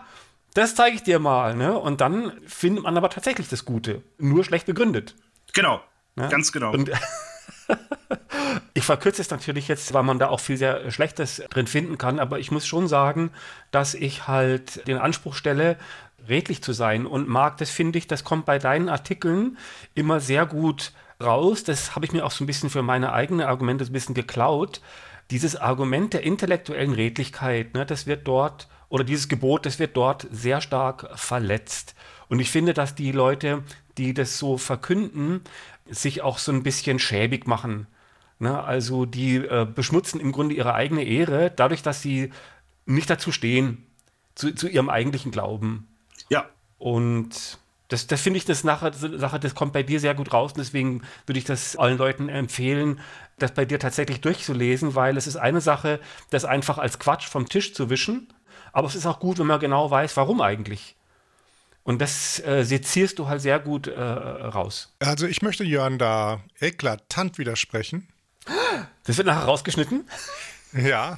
[0.57, 1.77] das zeige ich dir mal, ne?
[1.77, 5.15] Und dann findet man aber tatsächlich das Gute, nur schlecht begründet.
[5.53, 5.81] Genau,
[6.17, 6.29] Ne?
[6.29, 6.71] ganz genau.
[6.71, 6.89] Und
[8.73, 12.19] ich verkürze es natürlich jetzt, weil man da auch viel sehr Schlechtes drin finden kann,
[12.19, 13.29] aber ich muss schon sagen,
[13.71, 15.77] dass ich halt den Anspruch stelle,
[16.27, 17.05] redlich zu sein.
[17.05, 19.57] Und Marc, das finde ich, das kommt bei deinen Artikeln
[19.93, 20.91] immer sehr gut
[21.23, 21.63] raus.
[21.63, 24.81] Das habe ich mir auch so ein bisschen für meine eigenen Argumente ein bisschen geklaut.
[25.29, 30.27] Dieses Argument der intellektuellen Redlichkeit, ne, das wird dort, oder dieses Gebot, das wird dort
[30.31, 31.95] sehr stark verletzt.
[32.29, 33.63] Und ich finde, dass die Leute,
[33.97, 35.41] die das so verkünden,
[35.89, 37.87] sich auch so ein bisschen schäbig machen.
[38.39, 38.63] Ne?
[38.63, 42.31] Also die äh, beschmutzen im Grunde ihre eigene Ehre, dadurch, dass sie
[42.85, 43.85] nicht dazu stehen,
[44.35, 45.87] zu, zu ihrem eigentlichen Glauben.
[46.29, 46.45] ja,
[46.77, 50.51] Und das, das finde ich das nachher, Sache, das kommt bei dir sehr gut raus.
[50.51, 52.99] Und deswegen würde ich das allen Leuten empfehlen,
[53.39, 57.47] das bei dir tatsächlich durchzulesen, weil es ist eine Sache, das einfach als Quatsch vom
[57.47, 58.27] Tisch zu wischen.
[58.77, 60.95] Aber es ist auch gut, wenn man genau weiß, warum eigentlich.
[61.81, 64.93] Und das äh, sezierst du halt sehr gut äh, raus.
[64.99, 68.07] Also ich möchte Jörn da eklatant widersprechen.
[69.03, 70.07] Das wird nachher rausgeschnitten.
[70.73, 71.17] Ja,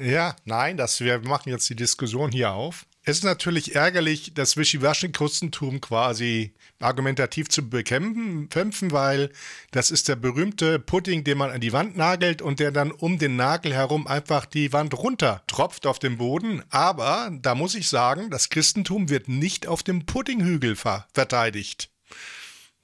[0.00, 2.86] ja, nein, das, wir machen jetzt die Diskussion hier auf.
[3.08, 9.30] Es ist natürlich ärgerlich, das Wischiwaschi-Christentum quasi argumentativ zu bekämpfen, kämpfen, weil
[9.70, 13.20] das ist der berühmte Pudding, den man an die Wand nagelt und der dann um
[13.20, 16.64] den Nagel herum einfach die Wand runter tropft auf den Boden.
[16.70, 21.90] Aber da muss ich sagen, das Christentum wird nicht auf dem Puddinghügel ver verteidigt.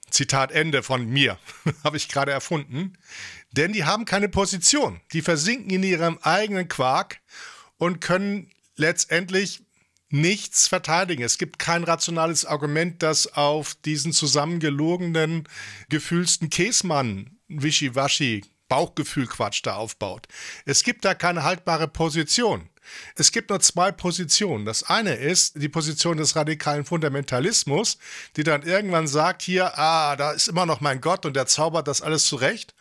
[0.09, 1.37] Zitat Ende von mir,
[1.83, 2.93] habe ich gerade erfunden.
[3.51, 5.01] Denn die haben keine Position.
[5.11, 7.19] Die versinken in ihrem eigenen Quark
[7.77, 9.63] und können letztendlich
[10.13, 11.23] nichts verteidigen.
[11.23, 15.47] Es gibt kein rationales Argument, das auf diesen zusammengelogenen,
[15.89, 20.27] gefühlsten Käsmann, Wischiwaschi, Bauchgefühl-Quatsch da aufbaut.
[20.65, 22.69] Es gibt da keine haltbare Position.
[23.15, 24.65] Es gibt nur zwei Positionen.
[24.65, 27.97] Das eine ist die Position des radikalen Fundamentalismus,
[28.35, 31.87] die dann irgendwann sagt, hier, ah, da ist immer noch mein Gott und der zaubert
[31.87, 32.75] das alles zurecht.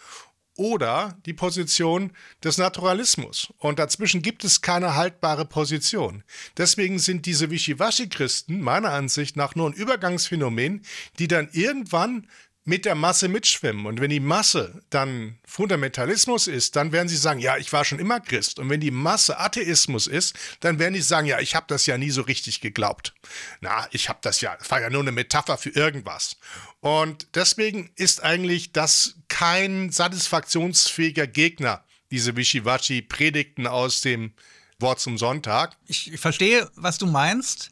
[0.56, 2.12] Oder die Position
[2.44, 3.52] des Naturalismus.
[3.58, 6.24] Und dazwischen gibt es keine haltbare Position.
[6.56, 10.82] Deswegen sind diese Wischiwaschi-Christen meiner Ansicht nach nur ein Übergangsphänomen,
[11.18, 12.26] die dann irgendwann
[12.64, 13.86] mit der Masse mitschwimmen.
[13.86, 17.98] Und wenn die Masse dann Fundamentalismus ist, dann werden sie sagen, ja, ich war schon
[17.98, 18.58] immer Christ.
[18.58, 21.98] Und wenn die Masse Atheismus ist, dann werden die sagen, ja, ich habe das ja
[21.98, 23.14] nie so richtig geglaubt.
[23.60, 26.36] Na, ich habe das ja, das war ja nur eine Metapher für irgendwas.
[26.82, 34.32] Und deswegen ist eigentlich das kein satisfaktionsfähiger Gegner, diese Wischiwaschi-Predigten aus dem
[34.80, 35.76] Wort zum Sonntag.
[35.86, 37.70] Ich verstehe, was du meinst.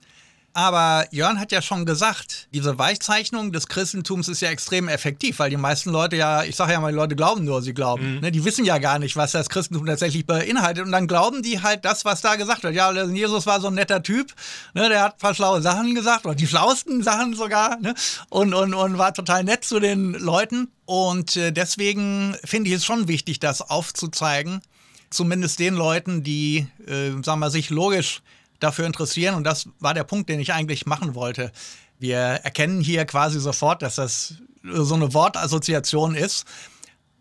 [0.52, 5.50] Aber Jörn hat ja schon gesagt, diese Weichzeichnung des Christentums ist ja extrem effektiv, weil
[5.50, 8.18] die meisten Leute ja, ich sage ja mal, die Leute glauben nur, sie glauben.
[8.20, 10.84] Ne, die wissen ja gar nicht, was das Christentum tatsächlich beinhaltet.
[10.84, 12.74] Und dann glauben die halt das, was da gesagt wird.
[12.74, 14.34] Ja, Jesus war so ein netter Typ,
[14.74, 17.94] ne, der hat ein paar schlaue Sachen gesagt, oder die schlauesten Sachen sogar, ne,
[18.28, 20.72] und, und, und war total nett zu den Leuten.
[20.84, 24.62] Und äh, deswegen finde ich es schon wichtig, das aufzuzeigen.
[25.10, 28.22] Zumindest den Leuten, die, äh, sagen wir, sich logisch
[28.60, 29.34] dafür interessieren.
[29.34, 31.52] Und das war der Punkt, den ich eigentlich machen wollte.
[31.98, 36.46] Wir erkennen hier quasi sofort, dass das so eine Wortassoziation ist.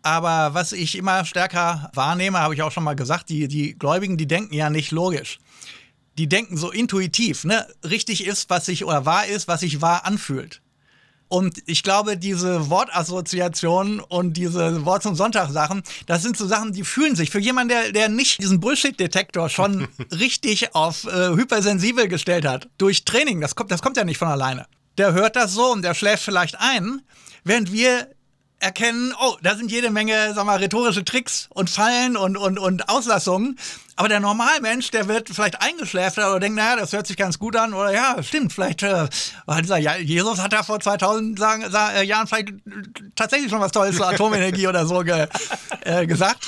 [0.02, 4.16] Aber was ich immer stärker wahrnehme, habe ich auch schon mal gesagt, die, die Gläubigen,
[4.16, 5.38] die denken ja nicht logisch.
[6.16, 7.66] Die denken so intuitiv, ne?
[7.84, 10.62] Richtig ist, was sich oder wahr ist, was sich wahr anfühlt.
[11.30, 16.72] Und ich glaube, diese Wortassoziationen und diese Wort zum Sonntag Sachen, das sind so Sachen,
[16.72, 22.08] die fühlen sich für jemanden, der, der nicht diesen Bullshit-Detektor schon richtig auf äh, hypersensibel
[22.08, 24.66] gestellt hat, durch Training, das kommt, das kommt ja nicht von alleine.
[24.98, 27.02] Der hört das so und der schläft vielleicht ein,
[27.44, 28.08] während wir
[28.60, 32.88] erkennen, oh, da sind jede Menge, sag mal, rhetorische Tricks und Fallen und, und, und
[32.88, 33.58] Auslassungen.
[33.96, 37.56] Aber der Normalmensch, der wird vielleicht eingeschläfert oder denkt, naja, das hört sich ganz gut
[37.56, 37.74] an.
[37.74, 39.08] Oder ja, stimmt, vielleicht, äh,
[40.00, 42.54] Jesus hat ja vor 2000 sagen, äh, Jahren vielleicht
[43.16, 45.26] tatsächlich schon was Tolles zur Atomenergie oder so ge,
[45.82, 46.46] äh, gesagt.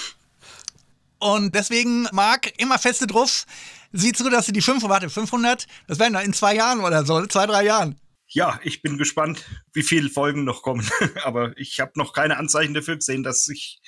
[1.18, 3.44] Und deswegen, Marc, immer feste drauf.
[3.92, 7.26] Sieh zu, dass du die 500, warte, 500, das werden in zwei Jahren oder so,
[7.26, 7.96] zwei, drei Jahren.
[8.34, 10.88] Ja, ich bin gespannt, wie viele Folgen noch kommen.
[11.24, 13.80] Aber ich habe noch keine Anzeichen dafür gesehen, dass sich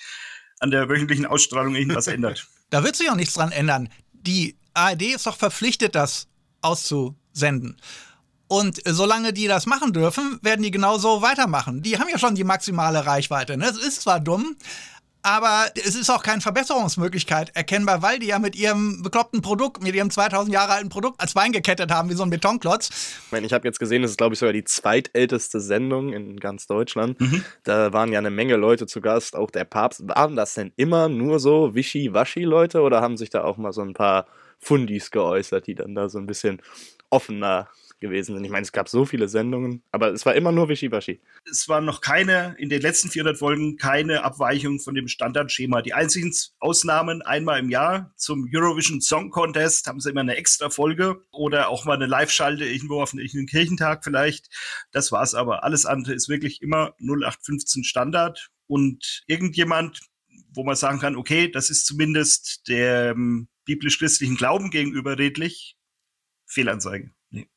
[0.60, 2.46] an der wöchentlichen Ausstrahlung irgendwas ändert.
[2.70, 3.88] Da wird sich auch nichts dran ändern.
[4.12, 6.28] Die ARD ist doch verpflichtet, das
[6.60, 7.76] auszusenden.
[8.46, 11.82] Und solange die das machen dürfen, werden die genauso weitermachen.
[11.82, 13.56] Die haben ja schon die maximale Reichweite.
[13.56, 13.66] Ne?
[13.66, 14.56] Es ist zwar dumm,
[15.24, 19.94] aber es ist auch keine Verbesserungsmöglichkeit erkennbar, weil die ja mit ihrem bekloppten Produkt, mit
[19.94, 22.90] ihrem 2000 Jahre alten Produkt als Wein gekettet haben, wie so ein Betonklotz.
[23.24, 26.38] Ich meine, ich habe jetzt gesehen, das ist, glaube ich, sogar die zweitälteste Sendung in
[26.38, 27.18] ganz Deutschland.
[27.20, 27.42] Mhm.
[27.62, 30.06] Da waren ja eine Menge Leute zu Gast, auch der Papst.
[30.06, 33.94] Waren das denn immer nur so Wischi-Waschi-Leute oder haben sich da auch mal so ein
[33.94, 34.26] paar
[34.58, 36.60] Fundis geäußert, die dann da so ein bisschen
[37.08, 37.68] offener
[38.04, 38.44] gewesen sind?
[38.44, 41.20] Ich meine, es gab so viele Sendungen, aber es war immer nur Wischi-Waschi.
[41.50, 45.80] Es war noch keine, in den letzten 400 Folgen, keine Abweichung von dem Standardschema.
[45.80, 50.68] Die einzigen Ausnahmen einmal im Jahr zum Eurovision Song Contest haben sie immer eine extra
[50.68, 54.48] Folge oder auch mal eine Live-Schalte irgendwo auf einen Kirchentag vielleicht.
[54.92, 55.64] Das war's aber.
[55.64, 60.00] Alles andere ist wirklich immer 0815 Standard und irgendjemand,
[60.52, 65.76] wo man sagen kann, okay, das ist zumindest dem biblisch-christlichen Glauben gegenüber redlich,
[66.46, 67.10] Fehlanzeige.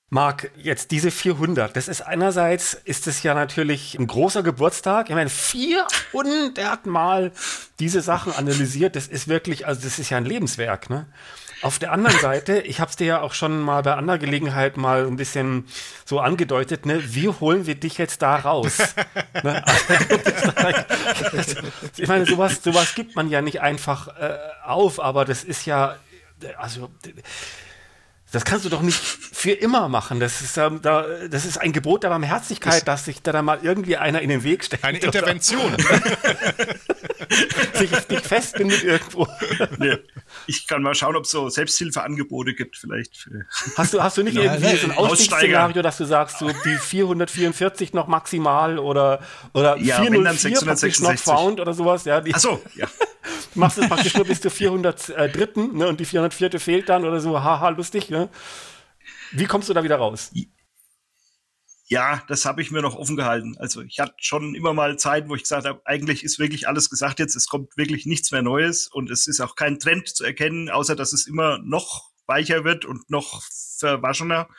[0.09, 5.09] Marc, jetzt diese 400, das ist einerseits, ist es ja natürlich ein großer Geburtstag.
[5.09, 7.33] Ich meine, 400 Mal
[7.79, 11.07] diese Sachen analysiert, das ist wirklich, also das ist ja ein Lebenswerk, ne?
[11.63, 14.77] Auf der anderen Seite, ich habe es dir ja auch schon mal bei anderer Gelegenheit
[14.77, 15.65] mal ein bisschen
[16.05, 18.77] so angedeutet, ne, wie holen wir dich jetzt da raus?
[19.43, 19.63] ne?
[21.33, 21.57] also,
[21.97, 25.95] ich meine, sowas, sowas gibt man ja nicht einfach äh, auf, aber das ist ja,
[26.59, 26.91] also
[28.31, 30.19] das kannst du doch nicht für immer machen.
[30.19, 33.59] Das ist, ähm, da, das ist ein Gebot der Barmherzigkeit, dass sich da dann mal
[33.63, 34.83] irgendwie einer in den Weg stellt.
[34.83, 35.75] Eine Intervention.
[37.73, 39.27] sich, sich festbindet irgendwo.
[39.77, 39.97] Nee.
[40.45, 43.15] Ich kann mal schauen, ob es so Selbsthilfeangebote gibt, vielleicht.
[43.15, 43.45] Für
[43.77, 45.11] Hast du, hast du nicht Ja, irgendwie so ein Aussteiger.
[45.11, 49.21] Ausstiegsszenario, dass du sagst, so die 444 noch maximal oder,
[49.53, 51.23] oder Ja, wenn dann 404 praktisch not 666.
[51.33, 52.03] found oder sowas?
[52.03, 52.87] Ja, die, Ach so, ja.
[53.53, 55.49] Du machst es praktisch nur bis zur 403.
[55.73, 56.59] Ne, und die 404.
[56.59, 57.41] fehlt dann oder so.
[57.41, 58.09] Haha, lustig.
[58.09, 58.16] Ne?
[59.31, 60.31] Wie kommst du da wieder raus?
[61.89, 63.55] Ja, das habe ich mir noch offen gehalten.
[63.59, 66.89] Also ich hatte schon immer mal Zeiten, wo ich gesagt habe, eigentlich ist wirklich alles
[66.89, 70.25] gesagt jetzt, es kommt wirklich nichts mehr Neues und es ist auch kein Trend zu
[70.25, 73.41] erkennen, außer dass es immer noch weicher wird und noch
[73.79, 74.49] verwaschener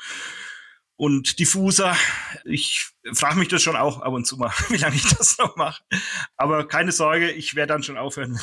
[0.96, 1.96] und diffuser.
[2.44, 5.56] Ich frage mich das schon auch ab und zu mal, wie lange ich das noch
[5.56, 5.82] mache.
[6.36, 8.38] Aber keine Sorge, ich werde dann schon aufhören,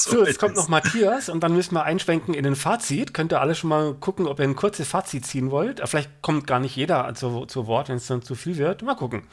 [0.00, 3.12] So, jetzt kommt noch Matthias und dann müssen wir einschwenken in den Fazit.
[3.14, 5.80] Könnt ihr alle schon mal gucken, ob ihr ein kurzes Fazit ziehen wollt.
[5.80, 8.82] Äh, Vielleicht kommt gar nicht jeder zu, zu Wort, wenn es dann zu viel wird.
[8.82, 9.26] Mal gucken.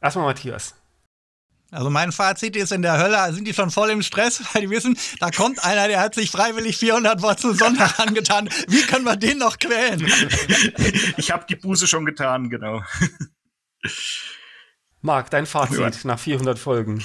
[0.00, 0.74] Erstmal Matthias.
[1.70, 4.70] Also mein Fazit ist, in der Hölle sind die schon voll im Stress, weil die
[4.70, 8.48] wissen, da kommt einer, der hat sich freiwillig 400 Watt zum Sonntag angetan.
[8.68, 10.04] Wie können wir den noch quälen?
[11.18, 12.82] Ich habe die Buße schon getan, genau.
[15.02, 15.90] Marc, dein Fazit Ja.
[16.04, 17.04] nach 400 Folgen.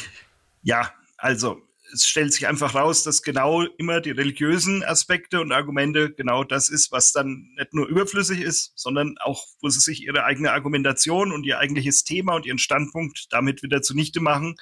[0.63, 1.61] Ja, also
[1.93, 6.69] es stellt sich einfach raus, dass genau immer die religiösen Aspekte und Argumente genau das
[6.69, 11.31] ist, was dann nicht nur überflüssig ist, sondern auch, wo sie sich ihre eigene Argumentation
[11.31, 14.55] und ihr eigentliches Thema und ihren Standpunkt damit wieder zunichte machen.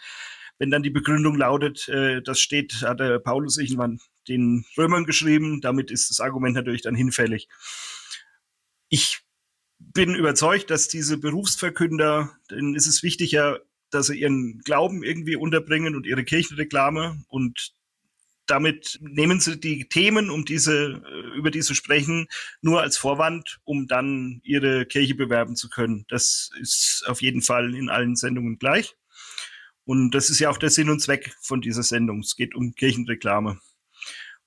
[0.59, 5.61] Wenn dann die Begründung lautet, äh, das steht, hat der Paulus irgendwann den Römern geschrieben,
[5.61, 7.49] damit ist das Argument natürlich dann hinfällig.
[8.89, 9.21] Ich
[9.79, 13.59] bin überzeugt, dass diese Berufsverkünder, denen ist es wichtiger,
[13.93, 17.73] dass sie ihren Glauben irgendwie unterbringen und ihre Kirchenreklame und
[18.45, 22.27] damit nehmen sie die Themen, um diese, äh, über die sie sprechen,
[22.61, 26.05] nur als Vorwand, um dann ihre Kirche bewerben zu können.
[26.09, 28.95] Das ist auf jeden Fall in allen Sendungen gleich.
[29.85, 32.19] Und das ist ja auch der Sinn und Zweck von dieser Sendung.
[32.19, 33.59] Es geht um Kirchenreklame.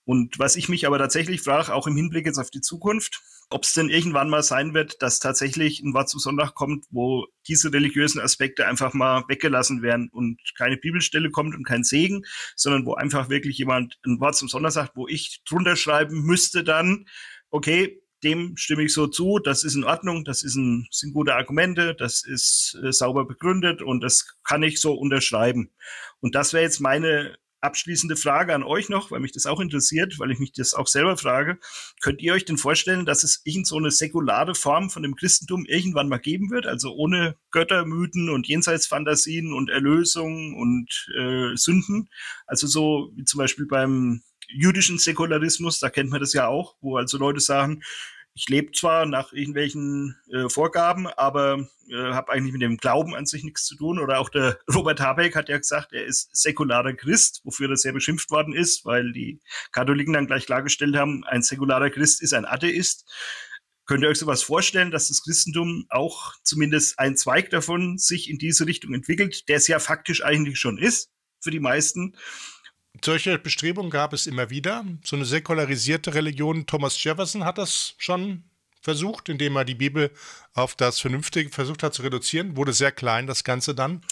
[0.05, 3.63] Und was ich mich aber tatsächlich frage, auch im Hinblick jetzt auf die Zukunft, ob
[3.63, 7.73] es denn irgendwann mal sein wird, dass tatsächlich ein Wort zum Sonntag kommt, wo diese
[7.73, 12.25] religiösen Aspekte einfach mal weggelassen werden und keine Bibelstelle kommt und kein Segen,
[12.57, 16.65] sondern wo einfach wirklich jemand ein Wort zum Sonntag sagt, wo ich drunter schreiben müsste
[16.65, 17.07] dann,
[17.51, 21.35] okay, dem stimme ich so zu, das ist in Ordnung, das ist ein, sind gute
[21.35, 25.71] Argumente, das ist äh, sauber begründet und das kann ich so unterschreiben.
[26.21, 30.19] Und das wäre jetzt meine abschließende Frage an euch noch, weil mich das auch interessiert,
[30.19, 31.59] weil ich mich das auch selber frage.
[32.01, 35.67] Könnt ihr euch denn vorstellen, dass es irgend so eine säkulare Form von dem Christentum
[35.67, 36.67] irgendwann mal geben wird?
[36.67, 42.09] Also ohne Göttermythen und Jenseitsfantasien und Erlösung und äh, Sünden?
[42.47, 46.97] Also so wie zum Beispiel beim jüdischen Säkularismus, da kennt man das ja auch, wo
[46.97, 47.83] also Leute sagen,
[48.37, 53.25] ich lebe zwar nach irgendwelchen äh, Vorgaben, aber äh, habe eigentlich mit dem Glauben an
[53.25, 53.99] sich nichts zu tun.
[53.99, 57.95] Oder auch der Robert Habeck hat ja gesagt, er ist säkularer Christ, wofür er sehr
[57.95, 59.41] beschimpft worden ist, weil die
[59.73, 63.11] Katholiken dann gleich klargestellt haben, ein säkularer Christ ist ein Atheist.
[63.87, 68.37] Könnt ihr euch sowas vorstellen, dass das Christentum auch zumindest ein Zweig davon sich in
[68.37, 72.15] diese Richtung entwickelt, der es ja faktisch eigentlich schon ist für die meisten?
[73.05, 74.85] Solche Bestrebungen gab es immer wieder.
[75.05, 78.45] So eine säkularisierte Religion, Thomas Jefferson hat das schon
[78.81, 80.11] versucht, indem er die Bibel
[80.55, 82.57] auf das Vernünftige versucht hat zu reduzieren.
[82.57, 84.03] Wurde sehr klein, das Ganze dann.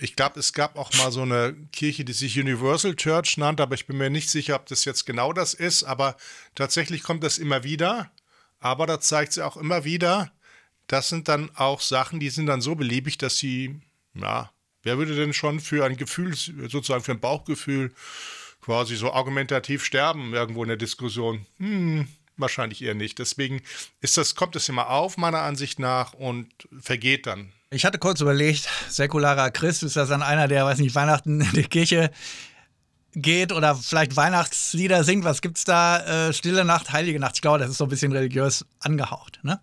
[0.00, 3.74] Ich glaube, es gab auch mal so eine Kirche, die sich Universal Church nannte, aber
[3.74, 5.84] ich bin mir nicht sicher, ob das jetzt genau das ist.
[5.84, 6.16] Aber
[6.54, 8.10] tatsächlich kommt das immer wieder.
[8.60, 10.32] Aber da zeigt sie auch immer wieder,
[10.88, 13.80] das sind dann auch Sachen, die sind dann so beliebig, dass sie,
[14.14, 14.50] ja,
[14.88, 17.92] wer würde denn schon für ein Gefühl, sozusagen für ein Bauchgefühl,
[18.62, 21.44] quasi so argumentativ sterben irgendwo in der Diskussion?
[21.58, 23.18] Hm, wahrscheinlich eher nicht.
[23.18, 23.60] Deswegen
[24.00, 26.48] ist das, kommt es immer auf, meiner Ansicht nach, und
[26.80, 27.52] vergeht dann.
[27.68, 31.52] Ich hatte kurz überlegt, säkularer Christ, ist das dann einer, der, weiß nicht, Weihnachten in
[31.52, 32.10] die Kirche
[33.12, 35.24] geht oder vielleicht Weihnachtslieder singt?
[35.24, 36.28] Was gibt's da?
[36.28, 37.34] Äh, Stille Nacht, Heilige Nacht.
[37.34, 39.40] Ich glaube, das ist so ein bisschen religiös angehaucht.
[39.42, 39.60] Ne?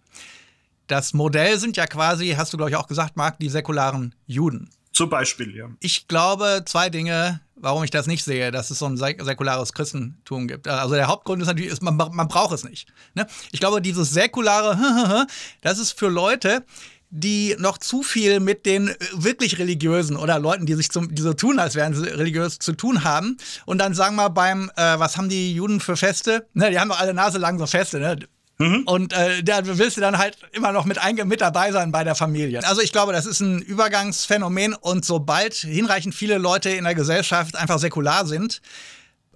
[0.86, 4.70] Das Modell sind ja quasi, hast du, glaube ich, auch gesagt, Marc, die säkularen Juden.
[4.96, 5.70] Zum Beispiel, ja.
[5.82, 10.48] Ich glaube, zwei Dinge, warum ich das nicht sehe, dass es so ein säkulares Christentum
[10.48, 10.70] gibt.
[10.70, 12.88] Also der Hauptgrund ist natürlich, man, man braucht es nicht.
[13.14, 13.28] Ne?
[13.52, 15.28] Ich glaube, dieses säkulare,
[15.62, 16.64] das ist für Leute,
[17.10, 21.34] die noch zu viel mit den wirklich religiösen oder Leuten, die sich zum, die so
[21.34, 23.36] tun, als wären sie religiös zu tun haben.
[23.66, 26.48] Und dann sagen wir beim, äh, was haben die Juden für Feste?
[26.54, 28.18] Ne, die haben doch alle Nase lang so Feste, ne?
[28.58, 28.84] Mhm.
[28.86, 32.16] Und äh, da willst du dann halt immer noch mit, mit dabei sein bei der
[32.16, 32.66] Familie.
[32.66, 37.56] Also ich glaube, das ist ein Übergangsphänomen und sobald hinreichend viele Leute in der Gesellschaft
[37.56, 38.62] einfach säkular sind,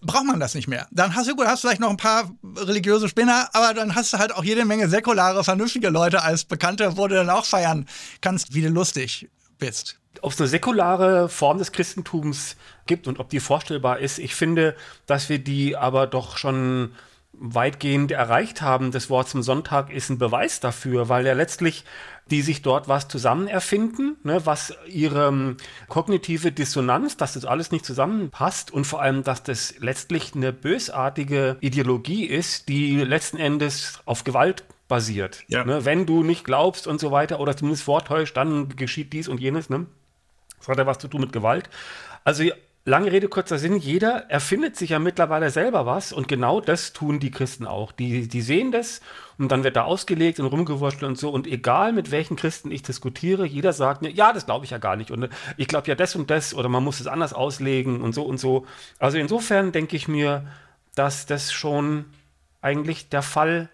[0.01, 0.87] braucht man das nicht mehr.
[0.91, 4.17] Dann hast du gut, hast vielleicht noch ein paar religiöse Spinner, aber dann hast du
[4.17, 7.87] halt auch jede Menge säkulare, vernünftige Leute als Bekannte, wo du dann auch feiern
[8.21, 9.97] kannst, wie du lustig bist.
[10.21, 12.55] Ob es eine säkulare Form des Christentums
[12.87, 16.93] gibt und ob die vorstellbar ist, ich finde, dass wir die aber doch schon
[17.33, 18.91] weitgehend erreicht haben.
[18.91, 21.85] Das Wort zum Sonntag ist ein Beweis dafür, weil ja letztlich
[22.29, 25.57] die sich dort was zusammen erfinden, ne, was ihre ähm,
[25.87, 31.57] kognitive Dissonanz, dass das alles nicht zusammenpasst und vor allem, dass das letztlich eine bösartige
[31.59, 35.43] Ideologie ist, die letzten Endes auf Gewalt basiert.
[35.47, 35.63] Ja.
[35.65, 39.39] Ne, wenn du nicht glaubst und so weiter oder zumindest vortäuscht, dann geschieht dies und
[39.39, 39.69] jenes.
[39.69, 39.85] Ne?
[40.57, 41.69] Das hat ja was zu tun mit Gewalt.
[42.23, 42.43] Also
[42.85, 47.19] Lange Rede, kurzer Sinn, jeder erfindet sich ja mittlerweile selber was und genau das tun
[47.19, 47.91] die Christen auch.
[47.91, 49.01] Die, die sehen das
[49.37, 52.81] und dann wird da ausgelegt und rumgewurschtelt und so und egal mit welchen Christen ich
[52.81, 55.87] diskutiere, jeder sagt mir, ja, das glaube ich ja gar nicht und äh, ich glaube
[55.87, 58.65] ja das und das oder man muss es anders auslegen und so und so.
[58.97, 60.47] Also insofern denke ich mir,
[60.95, 62.05] dass das schon
[62.61, 63.69] eigentlich der Fall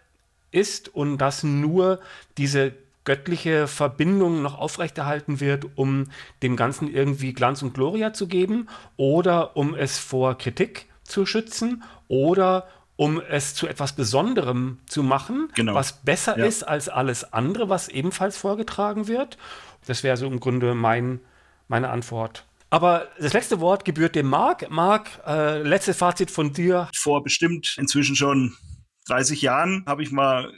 [0.51, 1.99] ist und dass nur
[2.37, 2.73] diese
[3.05, 6.05] göttliche Verbindung noch aufrechterhalten wird, um
[6.43, 11.83] dem Ganzen irgendwie Glanz und Gloria zu geben oder um es vor Kritik zu schützen
[12.07, 15.73] oder um es zu etwas Besonderem zu machen, genau.
[15.75, 16.45] was besser ja.
[16.45, 19.37] ist als alles andere, was ebenfalls vorgetragen wird.
[19.85, 21.19] Das wäre so im Grunde mein,
[21.67, 22.45] meine Antwort.
[22.69, 24.69] Aber das letzte Wort gebührt dem Marc.
[24.69, 26.89] Marc, äh, letztes Fazit von dir.
[26.95, 28.55] Vor bestimmt inzwischen schon
[29.07, 30.51] 30 Jahren habe ich mal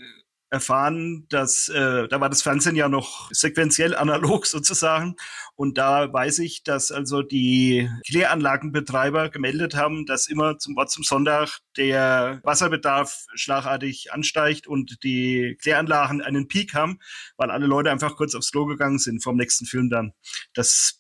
[0.50, 5.16] erfahren, dass äh, da war das Fernsehen ja noch sequenziell analog sozusagen
[5.56, 11.04] und da weiß ich, dass also die Kläranlagenbetreiber gemeldet haben, dass immer zum Wort zum
[11.04, 17.00] Sonntag der Wasserbedarf schlagartig ansteigt und die Kläranlagen einen Peak haben,
[17.38, 20.14] weil alle Leute einfach kurz aufs Klo gegangen sind vom nächsten Film dann.
[20.54, 21.00] Das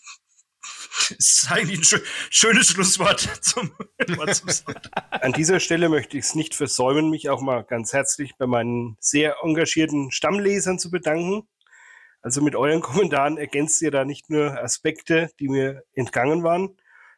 [1.18, 3.72] ist eigentlich ein schönes Schlusswort zum,
[4.08, 4.50] zum
[5.12, 8.98] An dieser Stelle möchte ich es nicht versäumen, mich auch mal ganz herzlich bei meinen
[9.00, 11.48] sehr engagierten Stammlesern zu bedanken.
[12.22, 16.78] Also mit euren Kommentaren ergänzt ihr da nicht nur Aspekte, die mir entgangen waren,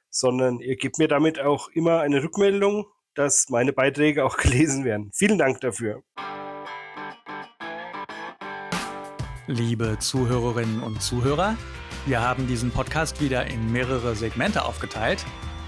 [0.09, 5.11] sondern ihr gebt mir damit auch immer eine Rückmeldung, dass meine Beiträge auch gelesen werden.
[5.13, 6.03] Vielen Dank dafür.
[9.47, 11.57] Liebe Zuhörerinnen und Zuhörer,
[12.06, 15.26] wir haben diesen Podcast wieder in mehrere Segmente aufgeteilt.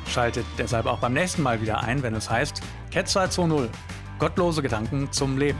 [0.07, 2.61] Schaltet deshalb auch beim nächsten Mal wieder ein, wenn es heißt
[2.91, 3.69] Ketzer 2.0.
[4.19, 5.59] Gottlose Gedanken zum Leben.